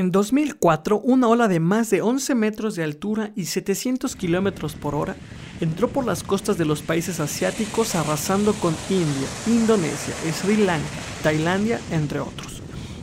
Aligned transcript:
En 0.00 0.12
2004, 0.12 0.98
una 0.98 1.28
ola 1.28 1.46
de 1.46 1.60
más 1.60 1.90
de 1.90 2.00
11 2.00 2.34
metros 2.34 2.74
de 2.74 2.82
altura 2.82 3.32
y 3.36 3.44
700 3.44 4.16
kilómetros 4.16 4.74
por 4.74 4.94
hora 4.94 5.14
entró 5.60 5.88
por 5.88 6.06
las 6.06 6.22
costas 6.22 6.56
de 6.56 6.64
los 6.64 6.80
países 6.80 7.20
asiáticos 7.20 7.94
arrasando 7.94 8.54
con 8.54 8.74
India, 8.88 9.28
Indonesia, 9.46 10.14
Sri 10.32 10.56
Lanka, 10.56 10.88
Tailandia, 11.22 11.82
entre 11.90 12.18
otros, 12.18 12.62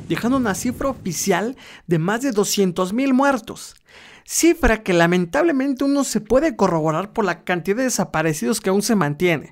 dejando 0.10 0.38
una 0.38 0.56
cifra 0.56 0.90
oficial 0.90 1.56
de 1.86 2.00
más 2.00 2.24
de 2.24 2.32
200.000 2.32 3.14
muertos. 3.14 3.76
Cifra 4.26 4.82
que 4.82 4.94
lamentablemente 4.94 5.84
uno 5.84 6.04
se 6.04 6.20
puede 6.20 6.56
corroborar 6.56 7.14
por 7.14 7.26
la 7.26 7.44
cantidad 7.44 7.78
de 7.78 7.84
desaparecidos 7.84 8.60
que 8.60 8.72
aún 8.72 8.82
se 8.82 8.96
mantiene. 8.96 9.52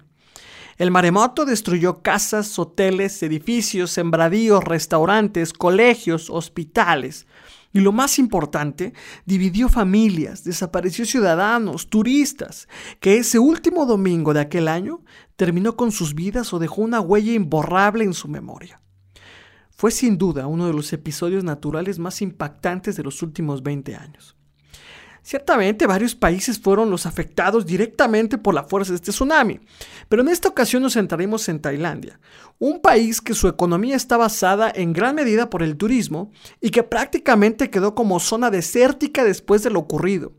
El 0.78 0.92
maremoto 0.92 1.46
destruyó 1.46 2.02
casas, 2.02 2.60
hoteles, 2.60 3.24
edificios, 3.24 3.92
sembradíos, 3.92 4.62
restaurantes, 4.62 5.54
colegios, 5.54 6.30
hospitales. 6.30 7.28
Y 7.71 7.80
lo 7.80 7.94
más 7.94 8.20
importante, 8.20 8.93
dividió 9.25 9.69
familias, 9.69 10.43
desapareció 10.43 11.06
ciudadanos, 11.06 11.89
turistas, 11.89 12.68
que 13.00 13.18
ese 13.18 13.39
último 13.39 13.86
domingo 13.86 14.33
de 14.33 14.42
aquel 14.42 14.68
año 14.68 15.02
terminó 15.38 15.78
con 15.78 15.93
sus 15.93 16.14
vidas 16.14 16.54
o 16.54 16.60
dejó 16.60 16.82
una 16.82 17.00
huella 17.00 17.32
imborrable 17.32 18.04
en 18.04 18.14
su 18.14 18.28
memoria. 18.28 18.82
Fue 19.71 19.92
sin 19.92 20.18
duda 20.18 20.47
uno 20.47 20.68
de 20.68 20.74
los 20.74 20.92
episodios 20.92 21.44
naturales 21.44 22.00
más 22.00 22.21
impactantes 22.21 22.97
de 22.97 23.04
los 23.04 23.21
últimos 23.21 23.64
20 23.64 23.96
años. 23.96 24.36
Ciertamente 25.25 25.88
varios 25.88 26.14
países 26.14 26.60
fueron 26.60 26.92
los 26.92 27.07
afectados 27.07 27.66
directamente 27.66 28.38
por 28.38 28.54
la 28.54 28.64
fuerza 28.64 28.92
de 28.92 28.97
este 28.97 29.10
tsunami, 29.10 29.60
pero 30.07 30.21
en 30.21 30.28
esta 30.28 30.50
ocasión 30.50 30.83
nos 30.83 30.93
centraremos 30.93 31.50
en 31.50 31.60
Tailandia, 31.60 32.20
un 32.59 32.80
país 32.80 33.22
que 33.22 33.33
su 33.33 33.47
economía 33.47 33.95
está 33.95 34.17
basada 34.17 34.72
en 34.75 34.94
gran 34.94 35.16
medida 35.16 35.50
por 35.50 35.64
el 35.64 35.78
turismo 35.78 36.31
y 36.61 36.69
que 36.69 36.83
prácticamente 36.83 37.72
quedó 37.72 37.95
como 37.95 38.19
zona 38.19 38.52
desértica 38.52 39.23
después 39.23 39.64
de 39.64 39.72
lo 39.72 39.80
ocurrido. 39.80 40.33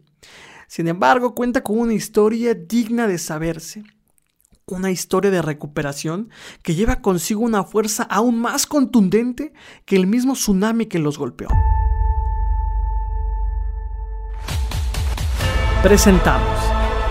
Sin 0.69 0.87
embargo, 0.87 1.35
cuenta 1.35 1.65
con 1.65 1.81
una 1.81 1.95
historia 1.95 2.55
digna 2.55 3.09
de 3.09 3.19
saberse, 3.19 3.83
una 4.67 4.93
historia 4.93 5.33
de 5.33 5.43
recuperación 5.43 6.31
que 6.63 6.77
lleva 6.77 7.03
consigo 7.03 7.41
una 7.41 7.65
fuerza 7.65 8.05
aún 8.05 8.39
más 8.39 8.67
contundente 8.67 9.53
que 9.85 9.97
el 9.97 10.07
mismo 10.07 10.35
tsunami 10.35 10.87
que 10.87 11.01
los 11.01 11.19
golpeó. 11.19 11.49
Presentamos 15.87 16.59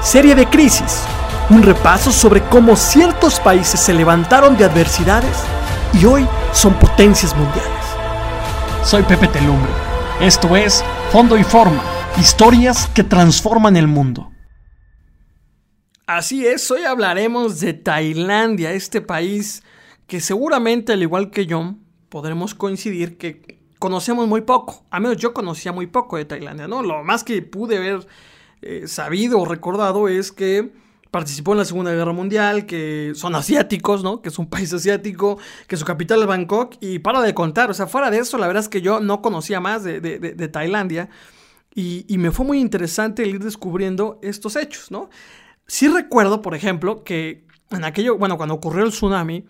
Serie 0.01 0.35
de 0.35 0.47
Crisis, 0.47 1.05
un 1.49 1.63
repaso 1.63 2.11
sobre 2.11 2.41
cómo 2.41 2.75
ciertos 2.75 3.39
países 3.39 3.79
se 3.79 3.93
levantaron 3.93 4.57
de 4.57 4.65
adversidades 4.65 5.37
y 5.93 6.03
hoy 6.03 6.27
son 6.51 6.77
potencias 6.77 7.33
mundiales. 7.37 7.85
Soy 8.83 9.03
Pepe 9.03 9.29
Telumbre. 9.29 9.71
Esto 10.19 10.57
es 10.57 10.83
Fondo 11.09 11.37
y 11.37 11.45
Forma, 11.45 11.81
historias 12.19 12.87
que 12.87 13.05
transforman 13.05 13.77
el 13.77 13.87
mundo. 13.87 14.29
Así 16.05 16.45
es, 16.45 16.69
hoy 16.69 16.83
hablaremos 16.83 17.61
de 17.61 17.71
Tailandia, 17.71 18.73
este 18.73 18.99
país 18.99 19.63
que 20.05 20.19
seguramente, 20.19 20.91
al 20.91 21.01
igual 21.01 21.31
que 21.31 21.45
yo, 21.45 21.75
podremos 22.09 22.53
coincidir 22.53 23.17
que 23.17 23.61
conocemos 23.79 24.27
muy 24.27 24.41
poco. 24.41 24.85
A 24.89 24.99
menos 24.99 25.15
yo 25.15 25.33
conocía 25.33 25.71
muy 25.71 25.87
poco 25.87 26.17
de 26.17 26.25
Tailandia, 26.25 26.67
¿no? 26.67 26.83
Lo 26.83 27.05
más 27.05 27.23
que 27.23 27.41
pude 27.41 27.79
ver 27.79 28.05
eh, 28.65 28.87
sabido 28.87 29.39
o 29.39 29.45
recordado 29.45 30.07
es 30.07 30.31
que 30.31 30.71
participó 31.15 31.53
en 31.53 31.59
la 31.59 31.65
Segunda 31.65 31.93
Guerra 31.93 32.11
Mundial, 32.11 32.65
que 32.65 33.13
son 33.15 33.35
asiáticos, 33.35 34.03
¿no? 34.03 34.21
Que 34.21 34.27
es 34.27 34.37
un 34.37 34.49
país 34.49 34.73
asiático, 34.73 35.37
que 35.67 35.77
su 35.77 35.85
capital 35.85 36.19
es 36.21 36.27
Bangkok, 36.27 36.75
y 36.81 36.99
para 36.99 37.21
de 37.21 37.33
contar, 37.33 37.69
o 37.69 37.73
sea, 37.73 37.87
fuera 37.87 38.11
de 38.11 38.17
eso, 38.17 38.37
la 38.37 38.47
verdad 38.47 38.63
es 38.63 38.69
que 38.69 38.81
yo 38.81 38.99
no 38.99 39.21
conocía 39.21 39.61
más 39.61 39.85
de, 39.85 40.49
Tailandia, 40.51 41.09
y, 41.73 42.05
me 42.17 42.31
fue 42.31 42.45
muy 42.45 42.59
interesante 42.59 43.23
el 43.23 43.35
ir 43.35 43.43
descubriendo 43.43 44.19
estos 44.21 44.57
hechos, 44.57 44.91
¿no? 44.91 45.09
Sí 45.67 45.87
recuerdo, 45.87 46.41
por 46.41 46.53
ejemplo, 46.53 47.05
que 47.05 47.45
en 47.69 47.85
aquello, 47.85 48.17
bueno, 48.17 48.35
cuando 48.35 48.55
ocurrió 48.55 48.83
el 48.83 48.91
tsunami, 48.91 49.45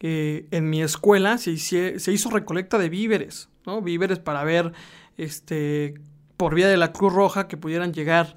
eh, 0.00 0.48
en 0.50 0.68
mi 0.68 0.82
escuela 0.82 1.38
se, 1.38 1.56
se 1.56 2.12
hizo 2.12 2.28
recolecta 2.28 2.76
de 2.76 2.90
víveres, 2.90 3.48
¿no? 3.64 3.80
Víveres 3.80 4.18
para 4.18 4.44
ver, 4.44 4.72
este, 5.16 5.94
por 6.36 6.54
vía 6.54 6.68
de 6.68 6.76
la 6.76 6.92
Cruz 6.92 7.12
Roja, 7.12 7.48
que 7.48 7.56
pudieran 7.56 7.94
llegar 7.94 8.36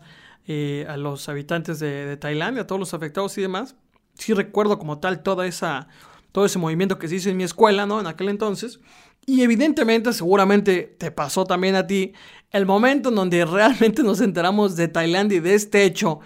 eh, 0.51 0.87
a 0.89 0.97
los 0.97 1.29
habitantes 1.29 1.77
de, 1.77 2.17
Tailandia, 2.17 2.63
a 2.63 2.65
todos 2.65 2.79
los 2.79 2.95
afectados 2.95 3.37
y 3.37 3.41
demás. 3.41 3.75
Sí 4.15 4.33
recuerdo 4.33 4.79
como 4.79 4.97
tal 4.97 5.21
toda 5.21 5.45
esa, 5.45 5.89
todo 6.31 6.43
ese 6.43 6.57
movimiento 6.57 6.97
que 6.97 7.07
se 7.07 7.17
hizo 7.17 7.29
en 7.29 7.37
mi 7.37 7.43
escuela, 7.43 7.85
¿no? 7.85 7.99
En 7.99 8.07
aquel 8.07 8.29
entonces. 8.29 8.79
Y 9.27 9.43
evidentemente, 9.43 10.11
seguramente 10.11 10.95
te 10.97 11.11
pasó 11.11 11.45
también 11.45 11.75
a 11.75 11.85
ti, 11.85 12.13
el 12.49 12.65
momento 12.65 13.09
en 13.09 13.15
donde 13.15 13.45
realmente 13.45 14.01
nos 14.01 14.21
enteramos 14.21 14.75
de 14.75 14.87
Tailandia 14.87 15.37
y 15.37 15.41
de 15.41 15.53
este 15.53 15.83
hecho 15.83 16.19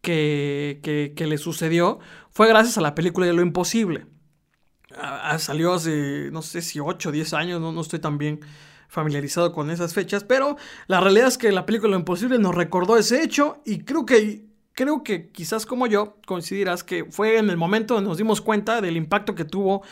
que, 0.00 0.80
que, 1.14 1.26
le 1.28 1.38
sucedió, 1.38 2.00
fue 2.30 2.48
gracias 2.48 2.78
a 2.78 2.80
la 2.80 2.96
película 2.96 3.26
de 3.26 3.32
Lo 3.32 3.42
Imposible. 3.42 4.06
Ah, 4.96 5.30
ah, 5.30 5.38
salió 5.38 5.74
hace, 5.74 6.30
no 6.32 6.42
sé 6.42 6.62
si 6.62 6.80
8 6.80 7.10
o 7.10 7.12
10 7.12 7.32
años, 7.32 7.60
no, 7.60 7.70
no 7.70 7.80
estoy 7.80 8.00
tan 8.00 8.18
bien 8.18 8.40
familiarizado 8.88 9.52
con 9.52 9.70
esas 9.70 9.94
fechas, 9.94 10.24
pero 10.24 10.56
la 10.86 11.00
realidad 11.00 11.28
es 11.28 11.38
que 11.38 11.52
la 11.52 11.66
película 11.66 11.92
Lo 11.92 11.98
Imposible 11.98 12.38
nos 12.38 12.54
recordó 12.54 12.96
ese 12.96 13.22
hecho 13.22 13.60
y 13.64 13.80
creo 13.84 14.04
que, 14.06 14.46
creo 14.72 15.02
que 15.02 15.30
quizás 15.30 15.66
como 15.66 15.86
yo 15.86 16.16
coincidirás 16.26 16.82
que 16.82 17.04
fue 17.04 17.38
en 17.38 17.50
el 17.50 17.56
momento 17.56 17.94
donde 17.94 18.08
nos 18.08 18.18
dimos 18.18 18.40
cuenta 18.40 18.80
del 18.80 18.96
impacto 18.96 19.34
que 19.34 19.44
tuvo 19.44 19.82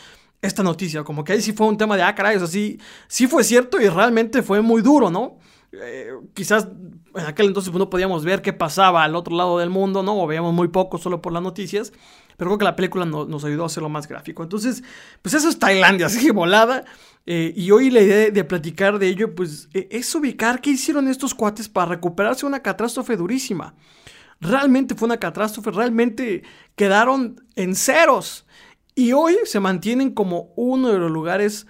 esta 0.41 0.63
noticia, 0.63 1.03
como 1.03 1.23
que 1.23 1.33
ahí 1.33 1.41
sí 1.41 1.53
fue 1.53 1.67
un 1.67 1.77
tema 1.77 1.95
de, 1.95 2.03
ah, 2.03 2.13
caray, 2.13 2.35
o 2.35 2.39
sea, 2.39 2.47
sí, 2.47 2.79
sí 3.07 3.27
fue 3.27 3.43
cierto 3.43 3.79
y 3.81 3.87
realmente 3.87 4.43
fue 4.43 4.61
muy 4.61 4.81
duro, 4.81 5.09
¿no? 5.09 5.37
Eh, 5.81 6.11
quizás 6.33 6.67
en 7.15 7.25
aquel 7.25 7.47
entonces 7.47 7.71
pues, 7.71 7.79
no 7.79 7.89
podíamos 7.89 8.23
ver 8.23 8.41
qué 8.41 8.53
pasaba 8.53 9.03
al 9.03 9.15
otro 9.15 9.35
lado 9.35 9.59
del 9.59 9.69
mundo, 9.69 10.03
¿no? 10.03 10.21
O 10.21 10.27
veíamos 10.27 10.53
muy 10.53 10.67
poco 10.67 10.97
solo 10.97 11.21
por 11.21 11.33
las 11.33 11.41
noticias, 11.41 11.91
pero 12.37 12.49
creo 12.49 12.57
que 12.57 12.65
la 12.65 12.75
película 12.75 13.05
nos 13.05 13.43
ayudó 13.43 13.63
a 13.63 13.65
hacerlo 13.67 13.89
más 13.89 14.07
gráfico. 14.07 14.43
Entonces, 14.43 14.83
pues 15.21 15.33
eso 15.33 15.49
es 15.49 15.59
Tailandia, 15.59 16.05
así 16.07 16.29
volada. 16.29 16.85
Eh, 17.25 17.53
y 17.55 17.71
hoy 17.71 17.89
la 17.89 18.01
idea 18.01 18.31
de 18.31 18.43
platicar 18.43 18.99
de 18.99 19.07
ello, 19.07 19.35
pues 19.35 19.67
e, 19.73 19.87
es 19.91 20.13
ubicar 20.15 20.61
qué 20.61 20.69
hicieron 20.71 21.07
estos 21.07 21.33
cuates 21.33 21.67
para 21.67 21.89
recuperarse 21.89 22.41
de 22.41 22.47
una 22.47 22.61
catástrofe 22.61 23.17
durísima. 23.17 23.75
Realmente 24.39 24.95
fue 24.95 25.07
una 25.07 25.17
catástrofe, 25.17 25.71
realmente 25.71 26.43
quedaron 26.75 27.43
en 27.55 27.75
ceros. 27.75 28.45
Y 28.95 29.11
hoy 29.11 29.37
se 29.45 29.59
mantienen 29.59 30.11
como 30.11 30.53
uno 30.55 30.89
de 30.89 30.99
los 30.99 31.11
lugares 31.11 31.67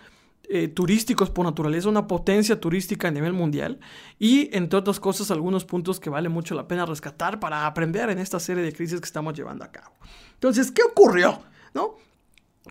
eh, 0.50 0.70
turísticos 0.70 1.30
por 1.30 1.46
naturaleza, 1.46 1.90
una 1.90 2.08
potencia 2.08 2.60
turística 2.60 3.10
a 3.10 3.12
nivel 3.12 3.34
mundial 3.34 3.80
y 4.18 4.50
entre 4.56 4.80
otras 4.80 5.00
cosas 5.00 5.30
algunos 5.30 5.66
puntos 5.66 6.00
que 6.00 6.10
vale 6.10 6.30
mucho 6.30 6.56
la 6.56 6.68
pena 6.68 6.86
rescatar 6.86 7.40
para 7.40 7.66
aprender 7.66 8.10
en 8.10 8.20
esta 8.20 8.40
serie 8.40 8.64
de 8.64 8.72
crisis 8.72 9.02
que 9.02 9.06
estamos 9.06 9.34
llevando 9.34 9.66
a 9.66 9.72
cabo. 9.72 9.96
Entonces, 10.36 10.72
¿qué 10.72 10.84
ocurrió? 10.84 11.42
¿No? 11.74 11.96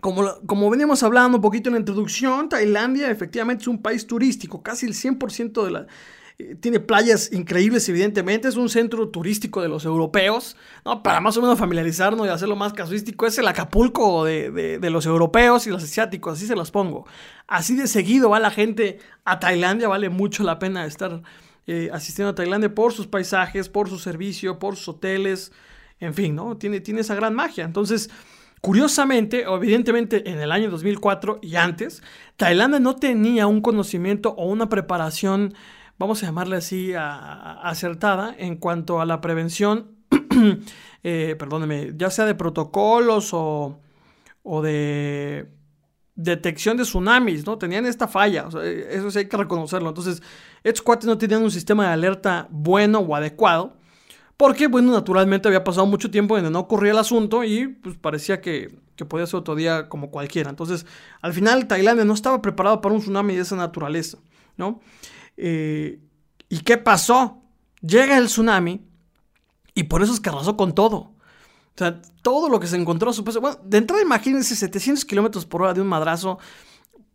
Como, 0.01 0.23
como 0.47 0.69
veníamos 0.69 1.03
hablando 1.03 1.37
un 1.37 1.41
poquito 1.41 1.69
en 1.69 1.73
la 1.73 1.79
introducción, 1.79 2.49
Tailandia 2.49 3.11
efectivamente 3.11 3.61
es 3.61 3.67
un 3.67 3.81
país 3.81 4.07
turístico, 4.07 4.63
casi 4.63 4.85
el 4.85 4.93
100% 4.93 5.63
de 5.63 5.71
la, 5.71 5.87
tiene 6.59 6.79
playas 6.79 7.31
increíbles, 7.33 7.89
evidentemente, 7.89 8.47
es 8.47 8.57
un 8.57 8.69
centro 8.69 9.09
turístico 9.09 9.59
de 9.63 9.69
los 9.69 9.85
europeos, 9.85 10.55
¿no? 10.85 11.01
Para 11.01 11.19
más 11.19 11.35
o 11.37 11.41
menos 11.41 11.57
familiarizarnos 11.57 12.27
y 12.27 12.29
hacerlo 12.29 12.55
más 12.55 12.73
casuístico, 12.73 13.25
es 13.25 13.39
el 13.39 13.47
Acapulco 13.47 14.23
de, 14.23 14.79
los 14.91 15.07
europeos 15.07 15.65
y 15.65 15.71
los 15.71 15.83
asiáticos, 15.83 16.37
así 16.37 16.45
se 16.45 16.55
los 16.55 16.69
pongo. 16.69 17.07
Así 17.47 17.75
de 17.75 17.87
seguido 17.87 18.29
va 18.29 18.39
la 18.39 18.51
gente 18.51 18.99
a 19.25 19.39
Tailandia, 19.39 19.87
vale 19.87 20.09
mucho 20.09 20.43
la 20.43 20.59
pena 20.59 20.85
estar 20.85 21.23
eh, 21.65 21.89
asistiendo 21.91 22.29
a 22.29 22.35
Tailandia 22.35 22.73
por 22.73 22.93
sus 22.93 23.07
paisajes, 23.07 23.67
por 23.67 23.89
su 23.89 23.97
servicio, 23.97 24.59
por 24.59 24.75
sus 24.75 24.89
hoteles, 24.89 25.51
en 25.99 26.13
fin, 26.13 26.35
¿no? 26.35 26.55
Tiene, 26.55 26.81
tiene 26.81 27.01
esa 27.01 27.15
gran 27.15 27.33
magia. 27.33 27.65
Entonces, 27.65 28.11
Curiosamente, 28.59 29.43
evidentemente 29.43 30.31
en 30.31 30.39
el 30.39 30.51
año 30.51 30.71
2004 30.71 31.39
y 31.43 31.57
antes, 31.57 32.01
Tailandia 32.37 32.79
no 32.79 32.95
tenía 32.95 33.45
un 33.45 33.61
conocimiento 33.61 34.31
o 34.31 34.47
una 34.47 34.67
preparación 34.67 35.53
vamos 35.97 36.21
a 36.23 36.27
llamarle 36.27 36.57
así, 36.57 36.93
acertada 36.95 38.35
en 38.37 38.57
cuanto 38.57 39.01
a 39.01 39.05
la 39.05 39.21
prevención, 39.21 39.97
eh, 41.03 41.35
perdóneme, 41.37 41.93
ya 41.95 42.09
sea 42.09 42.25
de 42.25 42.35
protocolos 42.35 43.33
o, 43.33 43.79
o, 44.43 44.61
de 44.61 45.49
detección 46.15 46.77
de 46.77 46.83
tsunamis, 46.83 47.45
¿no? 47.45 47.57
Tenían 47.57 47.85
esta 47.85 48.07
falla, 48.07 48.47
eso 48.89 49.11
sí 49.11 49.19
hay 49.19 49.27
que 49.27 49.37
reconocerlo. 49.37 49.89
Entonces, 49.89 50.21
estos 50.63 50.81
cuates 50.81 51.05
no 51.05 51.17
tenían 51.17 51.43
un 51.43 51.51
sistema 51.51 51.87
de 51.87 51.93
alerta 51.93 52.47
bueno 52.49 52.99
o 52.99 53.15
adecuado. 53.15 53.77
Porque, 54.37 54.67
bueno, 54.67 54.91
naturalmente 54.91 55.47
había 55.47 55.63
pasado 55.63 55.87
mucho 55.87 56.11
tiempo 56.11 56.35
donde 56.35 56.51
no 56.51 56.59
ocurría 56.59 56.91
el 56.91 56.99
asunto 56.99 57.43
y 57.43 57.67
pues 57.67 57.97
parecía 57.97 58.39
que, 58.39 58.77
que, 58.95 59.03
podía 59.03 59.25
ser 59.25 59.39
otro 59.39 59.55
día 59.55 59.89
como 59.89 60.11
cualquiera. 60.11 60.51
Entonces, 60.51 60.85
al 61.21 61.33
final 61.33 61.67
Tailandia 61.67 62.05
no 62.05 62.13
estaba 62.13 62.39
preparado 62.39 62.79
para 62.79 62.93
un 62.93 63.01
tsunami 63.01 63.35
de 63.35 63.41
esa 63.41 63.55
naturaleza, 63.55 64.19
¿no? 64.55 64.79
Eh, 65.37 65.99
¿Y 66.49 66.59
qué 66.59 66.77
pasó? 66.77 67.43
Llega 67.81 68.17
el 68.17 68.25
tsunami 68.25 68.85
y 69.73 69.83
por 69.83 70.01
eso 70.01 70.13
es 70.13 70.19
que 70.19 70.29
arrasó 70.29 70.57
con 70.57 70.73
todo. 70.73 70.97
O 70.97 71.77
sea, 71.77 72.01
todo 72.23 72.49
lo 72.49 72.59
que 72.59 72.67
se 72.67 72.75
encontró, 72.75 73.11
bueno, 73.39 73.59
de 73.63 73.77
entrada 73.77 74.01
imagínense 74.01 74.55
700 74.55 75.05
kilómetros 75.05 75.45
por 75.45 75.61
hora 75.61 75.75
de 75.75 75.81
un 75.81 75.87
madrazo, 75.87 76.39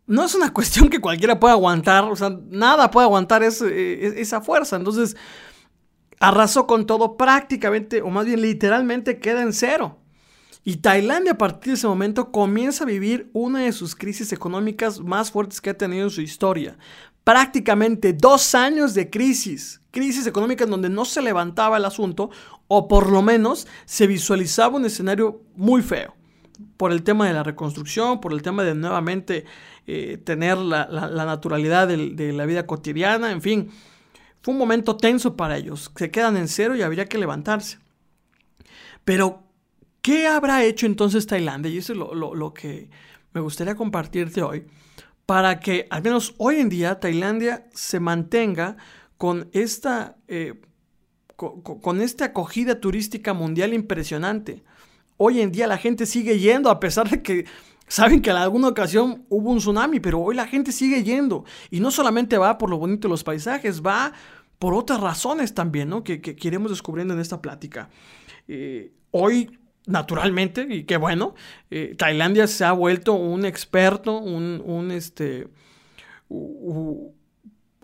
no 0.07 0.23
es 0.23 0.35
una 0.35 0.53
cuestión 0.53 0.89
que 0.89 1.01
cualquiera 1.01 1.39
pueda 1.39 1.53
aguantar, 1.53 2.05
o 2.05 2.15
sea, 2.15 2.29
nada 2.49 2.89
puede 2.89 3.05
aguantar 3.05 3.43
e, 3.43 4.21
esa 4.21 4.41
fuerza. 4.41 4.77
Entonces, 4.77 5.17
arrasó 6.19 6.65
con 6.65 6.85
todo 6.85 7.17
prácticamente, 7.17 8.01
o 8.01 8.09
más 8.09 8.25
bien 8.25 8.41
literalmente, 8.41 9.19
queda 9.19 9.41
en 9.41 9.51
cero. 9.51 9.99
Y 10.63 10.77
Tailandia 10.77 11.33
a 11.33 11.37
partir 11.37 11.73
de 11.73 11.77
ese 11.77 11.87
momento 11.87 12.31
comienza 12.31 12.85
a 12.85 12.87
vivir 12.87 13.29
una 13.33 13.59
de 13.59 13.73
sus 13.73 13.95
crisis 13.95 14.31
económicas 14.31 15.01
más 15.01 15.29
fuertes 15.29 15.59
que 15.59 15.71
ha 15.71 15.77
tenido 15.77 16.05
en 16.05 16.09
su 16.09 16.21
historia. 16.21 16.77
Prácticamente 17.23 18.13
dos 18.13 18.53
años 18.53 18.93
de 18.93 19.09
crisis, 19.09 19.81
crisis 19.91 20.27
económica 20.27 20.65
en 20.65 20.71
donde 20.71 20.89
no 20.89 21.05
se 21.05 21.21
levantaba 21.21 21.77
el 21.77 21.85
asunto, 21.85 22.29
o 22.67 22.87
por 22.87 23.09
lo 23.11 23.21
menos 23.21 23.67
se 23.85 24.07
visualizaba 24.07 24.77
un 24.77 24.85
escenario 24.85 25.41
muy 25.55 25.81
feo 25.81 26.15
por 26.77 26.91
el 26.91 27.03
tema 27.03 27.27
de 27.27 27.33
la 27.33 27.43
reconstrucción, 27.43 28.19
por 28.19 28.33
el 28.33 28.41
tema 28.41 28.63
de 28.63 28.75
nuevamente 28.75 29.45
eh, 29.87 30.17
tener 30.23 30.57
la, 30.57 30.85
naturalidad 30.87 31.87
de, 31.87 32.33
la 32.33 32.45
vida 32.45 32.65
cotidiana, 32.65 33.31
en 33.31 33.41
fin. 33.41 33.69
Fue 34.41 34.53
un 34.53 34.57
momento 34.57 34.97
tenso 34.97 35.35
para 35.37 35.57
ellos. 35.57 35.91
Se 35.95 36.11
quedan 36.11 36.35
en 36.37 36.47
cero 36.47 36.75
y 36.75 36.81
habría 36.81 37.05
que 37.05 37.17
levantarse. 37.17 37.79
Pero, 39.05 39.43
¿qué 40.01 40.27
habrá 40.27 40.63
hecho 40.63 40.85
entonces 40.85 41.27
Tailandia? 41.27 41.71
Y 41.71 41.77
eso 41.77 41.93
es 41.93 41.99
lo, 41.99 42.53
que 42.53 42.89
me 43.33 43.41
gustaría 43.41 43.75
compartirte 43.75 44.41
hoy. 44.41 44.65
Para 45.25 45.59
que, 45.59 45.87
al 45.89 46.03
menos 46.03 46.35
hoy 46.37 46.59
en 46.59 46.69
día, 46.69 46.99
Tailandia 46.99 47.67
se 47.73 47.99
mantenga 47.99 48.77
con 49.17 49.49
esta, 49.53 50.17
eh, 50.27 50.55
con 51.35 52.01
acogida 52.21 52.79
turística 52.79 53.33
mundial 53.33 53.73
impresionante. 53.73 54.63
Hoy 55.17 55.41
en 55.41 55.51
día 55.51 55.67
la 55.67 55.77
gente 55.77 56.05
sigue 56.05 56.39
yendo 56.39 56.69
a 56.69 56.79
pesar 56.79 57.09
de 57.09 57.21
que 57.21 57.45
saben 57.87 58.21
que 58.21 58.31
en 58.31 58.37
alguna 58.37 58.67
ocasión 58.67 59.25
hubo 59.29 59.51
un 59.51 59.59
tsunami, 59.59 59.99
pero 59.99 60.19
hoy 60.19 60.35
la 60.35 60.47
gente 60.47 60.71
sigue 60.71 61.03
yendo. 61.03 61.45
Y 61.69 61.79
no 61.79 61.91
solamente 61.91 62.37
va 62.37 62.57
por 62.57 62.69
lo 62.69 62.77
bonito 62.77 63.07
de 63.07 63.11
los 63.11 63.23
paisajes, 63.23 63.81
va 63.81 64.13
por 64.59 64.73
otras 64.73 64.99
razones 64.99 65.53
también, 65.53 65.89
¿no? 65.89 66.03
Que, 66.03 66.21
que, 66.21 66.35
iremos 66.47 66.71
descubriendo 66.71 67.13
en 67.13 67.19
esta 67.19 67.41
plática. 67.41 67.89
Eh, 68.47 68.93
hoy, 69.11 69.59
naturalmente, 69.85 70.65
y 70.69 70.83
qué 70.83 70.97
bueno, 70.97 71.35
eh, 71.71 71.95
Tailandia 71.97 72.47
se 72.47 72.65
ha 72.65 72.71
vuelto 72.71 73.13
un 73.13 73.45
experto, 73.45 74.17
un, 74.17 74.61
un 74.65 74.91
este, 74.91 75.47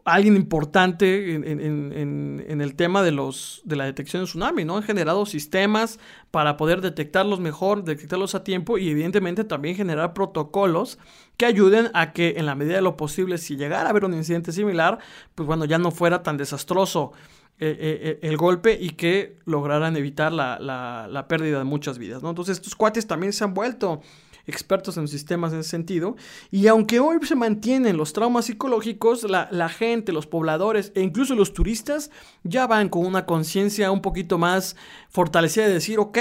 alguien 0.06 0.36
importante 0.36 1.36
en, 1.36 2.62
el 2.62 2.76
tema 2.76 3.04
de, 3.04 3.12
los, 3.12 3.62
de 3.64 3.76
la 3.76 3.86
detección 3.86 4.24
de 4.24 4.28
tsunami, 4.28 4.66
¿no? 4.66 4.78
Han 4.78 4.84
generado 4.84 5.26
sistemas 5.26 6.00
para 6.32 6.58
poder 6.58 6.82
detectarlos 6.82 7.40
mejor, 7.40 7.84
detectarlos 7.84 8.36
a 8.36 8.44
tiempo 8.44 8.78
y 8.78 8.90
evidentemente 8.90 9.44
también 9.44 9.76
generar 9.76 10.14
protocolos 10.14 11.00
que 11.38 11.46
ayuden 11.46 11.90
a 11.94 12.12
que 12.12 12.36
en 12.38 12.46
la 12.46 12.56
medida 12.56 12.76
de 12.76 12.82
lo 12.82 12.98
posible, 12.98 13.38
si 13.38 13.56
llegara 13.56 13.88
a 13.88 13.90
haber 13.92 14.06
un 14.06 14.14
incidente 14.14 14.52
similar, 14.52 15.00
pues 15.36 15.48
bueno, 15.48 15.66
ya 15.66 15.78
no 15.78 15.92
fuera 15.92 16.24
tan 16.24 16.38
desastroso 16.38 17.14
eh, 17.62 17.78
eh, 17.78 18.00
eh, 18.02 18.20
el 18.22 18.38
golpe 18.38 18.78
y 18.80 18.92
que 18.92 19.38
lograran 19.44 19.98
evitar 19.98 20.32
la, 20.32 20.58
la, 20.60 21.28
pérdida 21.28 21.58
de 21.58 21.66
muchas 21.66 21.98
vidas, 21.98 22.24
¿no? 22.24 22.30
Entonces 22.30 22.56
estos 22.56 22.74
cuates 22.74 23.06
también 23.06 23.34
se 23.34 23.44
han 23.44 23.54
vuelto 23.54 24.02
expertos 24.48 24.96
en 24.96 25.10
sistemas 25.10 25.52
en 25.52 25.60
ese 25.60 25.70
sentido. 25.70 26.16
Y 26.52 26.68
aunque 26.68 27.02
hoy 27.02 27.18
se 27.26 27.36
mantienen 27.36 27.98
los 27.98 28.14
traumas 28.14 28.46
psicológicos, 28.46 29.24
la, 29.24 29.70
gente, 29.70 30.14
los 30.14 30.26
pobladores 30.26 30.94
e 30.96 31.02
incluso 31.02 31.36
los 31.36 31.54
turistas 31.54 32.12
ya 32.44 32.66
van 32.66 32.88
con 32.88 33.06
una 33.06 33.26
conciencia 33.26 33.92
un 33.92 34.02
poquito 34.02 34.38
más 34.38 34.78
fortalecida 35.10 35.68
de 35.68 35.74
decir, 35.74 36.00
ok, 36.00 36.18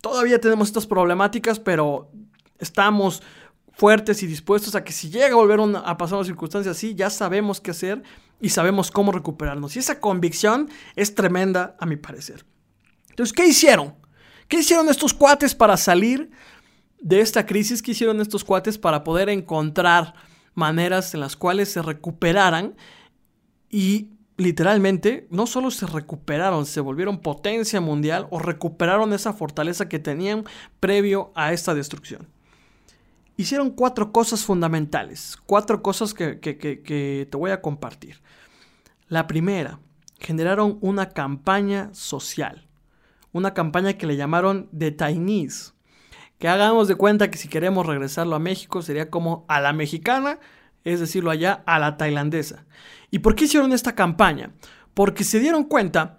todavía 0.00 0.40
tenemos 0.40 0.66
estas 0.66 0.88
problemáticas, 0.88 1.60
pero 1.60 2.10
estamos 2.58 3.22
fuertes 3.80 4.22
y 4.22 4.26
dispuestos 4.26 4.74
a 4.74 4.84
que 4.84 4.92
si 4.92 5.08
llega 5.08 5.32
a 5.32 5.36
volver 5.36 5.58
a 5.58 5.96
pasar 5.96 6.18
una 6.18 6.26
circunstancia 6.26 6.72
así, 6.72 6.94
ya 6.94 7.08
sabemos 7.08 7.62
qué 7.62 7.70
hacer 7.70 8.02
y 8.38 8.50
sabemos 8.50 8.90
cómo 8.90 9.10
recuperarnos. 9.10 9.74
Y 9.74 9.78
esa 9.78 10.00
convicción 10.00 10.68
es 10.96 11.14
tremenda 11.14 11.76
a 11.80 11.86
mi 11.86 11.96
parecer. 11.96 12.44
Entonces, 13.08 13.32
¿qué 13.32 13.46
hicieron? 13.46 13.94
¿Qué 14.48 14.58
hicieron 14.58 14.90
estos 14.90 15.14
cuates 15.14 15.54
para 15.54 15.78
salir 15.78 16.30
de 17.00 17.22
esta 17.22 17.46
crisis 17.46 17.80
que 17.80 17.92
hicieron 17.92 18.20
estos 18.20 18.44
cuates 18.44 18.76
para 18.76 19.02
poder 19.02 19.30
encontrar 19.30 20.12
maneras 20.52 21.14
en 21.14 21.20
las 21.20 21.34
cuales 21.34 21.72
se 21.72 21.80
recuperaran 21.80 22.74
y 23.70 24.10
literalmente 24.36 25.26
no 25.30 25.46
solo 25.46 25.70
se 25.70 25.86
recuperaron, 25.86 26.66
se 26.66 26.82
volvieron 26.82 27.22
potencia 27.22 27.80
mundial 27.80 28.26
o 28.28 28.40
recuperaron 28.40 29.14
esa 29.14 29.32
fortaleza 29.32 29.88
que 29.88 29.98
tenían 29.98 30.44
previo 30.80 31.32
a 31.34 31.54
esta 31.54 31.72
destrucción. 31.72 32.28
Hicieron 33.40 33.70
cuatro 33.70 34.12
cosas 34.12 34.44
fundamentales, 34.44 35.38
cuatro 35.46 35.80
cosas 35.80 36.12
que, 36.12 36.34
te 37.30 37.36
voy 37.38 37.52
a 37.52 37.62
compartir. 37.62 38.20
La 39.08 39.26
primera, 39.26 39.80
generaron 40.18 40.76
una 40.82 41.08
campaña 41.08 41.88
social, 41.94 42.68
una 43.32 43.54
campaña 43.54 43.94
que 43.94 44.06
le 44.06 44.16
llamaron 44.16 44.68
The 44.76 44.94
Chinese 44.94 45.72
que 46.38 46.48
hagamos 46.48 46.86
de 46.86 46.96
cuenta 46.96 47.30
que 47.30 47.38
si 47.38 47.48
queremos 47.48 47.86
regresarlo 47.86 48.36
a 48.36 48.40
México 48.40 48.82
sería 48.82 49.08
como 49.08 49.46
a 49.48 49.58
la 49.58 49.72
mexicana, 49.72 50.38
es 50.84 51.00
decirlo 51.00 51.30
allá, 51.30 51.62
a 51.64 51.78
la 51.78 51.96
tailandesa. 51.96 52.66
¿Y 53.10 53.20
por 53.20 53.34
qué 53.34 53.44
hicieron 53.44 53.72
esta 53.72 53.94
campaña? 53.94 54.52
Porque 54.92 55.24
se 55.24 55.40
dieron 55.40 55.64
cuenta 55.64 56.18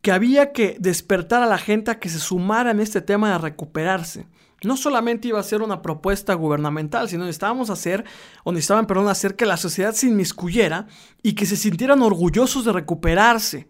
que 0.00 0.12
había 0.12 0.52
que 0.52 0.78
despertar 0.80 1.42
a 1.42 1.46
la 1.46 1.58
gente 1.58 1.90
a 1.90 1.98
que 1.98 2.08
se 2.08 2.20
sumara 2.20 2.70
en 2.70 2.80
este 2.80 3.02
tema 3.02 3.32
de 3.32 3.38
recuperarse. 3.38 4.26
No 4.64 4.76
solamente 4.76 5.28
iba 5.28 5.40
a 5.40 5.42
ser 5.42 5.62
una 5.62 5.82
propuesta 5.82 6.34
gubernamental, 6.34 7.08
sino 7.08 7.24
necesitábamos 7.24 7.70
hacer, 7.70 8.04
o 8.44 8.52
necesitaban, 8.52 8.86
perdón, 8.86 9.08
hacer 9.08 9.36
que 9.36 9.46
la 9.46 9.56
sociedad 9.56 9.92
se 9.92 10.06
inmiscuyera 10.06 10.86
y 11.22 11.34
que 11.34 11.46
se 11.46 11.56
sintieran 11.56 12.02
orgullosos 12.02 12.64
de 12.64 12.72
recuperarse 12.72 13.68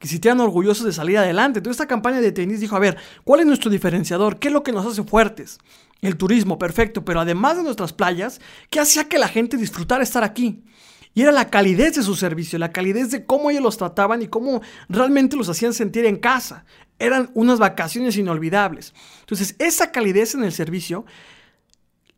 que 0.00 0.06
se 0.06 0.12
sintieran 0.12 0.40
orgullosos 0.40 0.86
de 0.86 0.92
salir 0.92 1.18
adelante. 1.18 1.58
Entonces 1.58 1.78
esta 1.78 1.86
campaña 1.86 2.22
de 2.22 2.32
tenis 2.32 2.58
dijo, 2.58 2.74
a 2.74 2.78
ver, 2.78 2.96
¿cuál 3.22 3.40
es 3.40 3.46
nuestro 3.46 3.70
diferenciador? 3.70 4.38
¿Qué 4.38 4.48
es 4.48 4.54
lo 4.54 4.62
que 4.62 4.72
nos 4.72 4.86
hace 4.86 5.04
fuertes? 5.04 5.58
El 6.00 6.16
turismo, 6.16 6.58
perfecto, 6.58 7.04
pero 7.04 7.20
además 7.20 7.58
de 7.58 7.62
nuestras 7.62 7.92
playas, 7.92 8.40
¿qué 8.70 8.80
hacía 8.80 9.04
que 9.08 9.18
la 9.18 9.28
gente 9.28 9.58
disfrutara 9.58 10.02
estar 10.02 10.24
aquí? 10.24 10.64
Y 11.12 11.22
era 11.22 11.32
la 11.32 11.50
calidez 11.50 11.96
de 11.96 12.02
su 12.02 12.16
servicio, 12.16 12.58
la 12.58 12.72
calidez 12.72 13.10
de 13.10 13.26
cómo 13.26 13.50
ellos 13.50 13.62
los 13.62 13.76
trataban 13.76 14.22
y 14.22 14.28
cómo 14.28 14.62
realmente 14.88 15.36
los 15.36 15.50
hacían 15.50 15.74
sentir 15.74 16.06
en 16.06 16.16
casa. 16.16 16.64
Eran 17.00 17.30
unas 17.34 17.58
vacaciones 17.58 18.16
inolvidables. 18.16 18.94
Entonces, 19.20 19.56
esa 19.58 19.90
calidez 19.90 20.34
en 20.34 20.44
el 20.44 20.52
servicio 20.52 21.04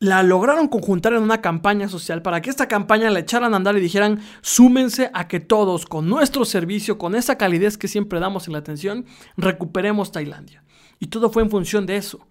la 0.02 0.24
lograron 0.24 0.66
conjuntar 0.66 1.12
en 1.12 1.22
una 1.22 1.40
campaña 1.40 1.88
social 1.88 2.22
para 2.22 2.42
que 2.42 2.50
esta 2.50 2.66
campaña 2.66 3.08
la 3.08 3.20
echaran 3.20 3.54
a 3.54 3.56
andar 3.56 3.76
y 3.76 3.80
dijeran, 3.80 4.20
súmense 4.40 5.12
a 5.14 5.28
que 5.28 5.38
todos 5.38 5.86
con 5.86 6.08
nuestro 6.08 6.44
servicio, 6.44 6.98
con 6.98 7.14
esa 7.14 7.38
calidez 7.38 7.78
que 7.78 7.86
siempre 7.86 8.18
damos 8.18 8.48
en 8.48 8.54
la 8.54 8.58
atención, 8.58 9.06
recuperemos 9.36 10.10
Tailandia. 10.10 10.64
Y 10.98 11.06
todo 11.06 11.30
fue 11.30 11.44
en 11.44 11.50
función 11.50 11.86
de 11.86 11.98
eso. 11.98 12.26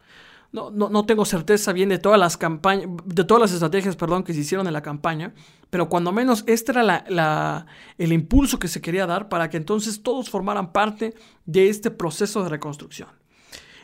No, 0.51 0.69
no, 0.69 1.05
tengo 1.05 1.23
certeza 1.23 1.71
bien 1.71 1.87
de 1.87 1.97
todas 1.97 2.19
las 2.19 2.35
campañas, 2.35 2.89
de 3.05 3.23
todas 3.23 3.39
las 3.39 3.53
estrategias, 3.53 3.95
perdón, 3.95 4.23
que 4.23 4.33
se 4.33 4.41
hicieron 4.41 4.67
en 4.67 4.73
la 4.73 4.81
campaña, 4.81 5.33
pero 5.69 5.87
cuando 5.87 6.11
menos 6.11 6.43
este 6.45 6.73
era 6.73 6.83
la, 6.83 7.65
el 7.97 8.11
impulso 8.11 8.59
que 8.59 8.67
se 8.67 8.81
quería 8.81 9.05
dar 9.05 9.29
para 9.29 9.49
que 9.49 9.55
entonces 9.55 10.03
todos 10.03 10.29
formaran 10.29 10.73
parte 10.73 11.13
de 11.45 11.69
este 11.69 11.89
proceso 11.89 12.43
de 12.43 12.49
reconstrucción. 12.49 13.07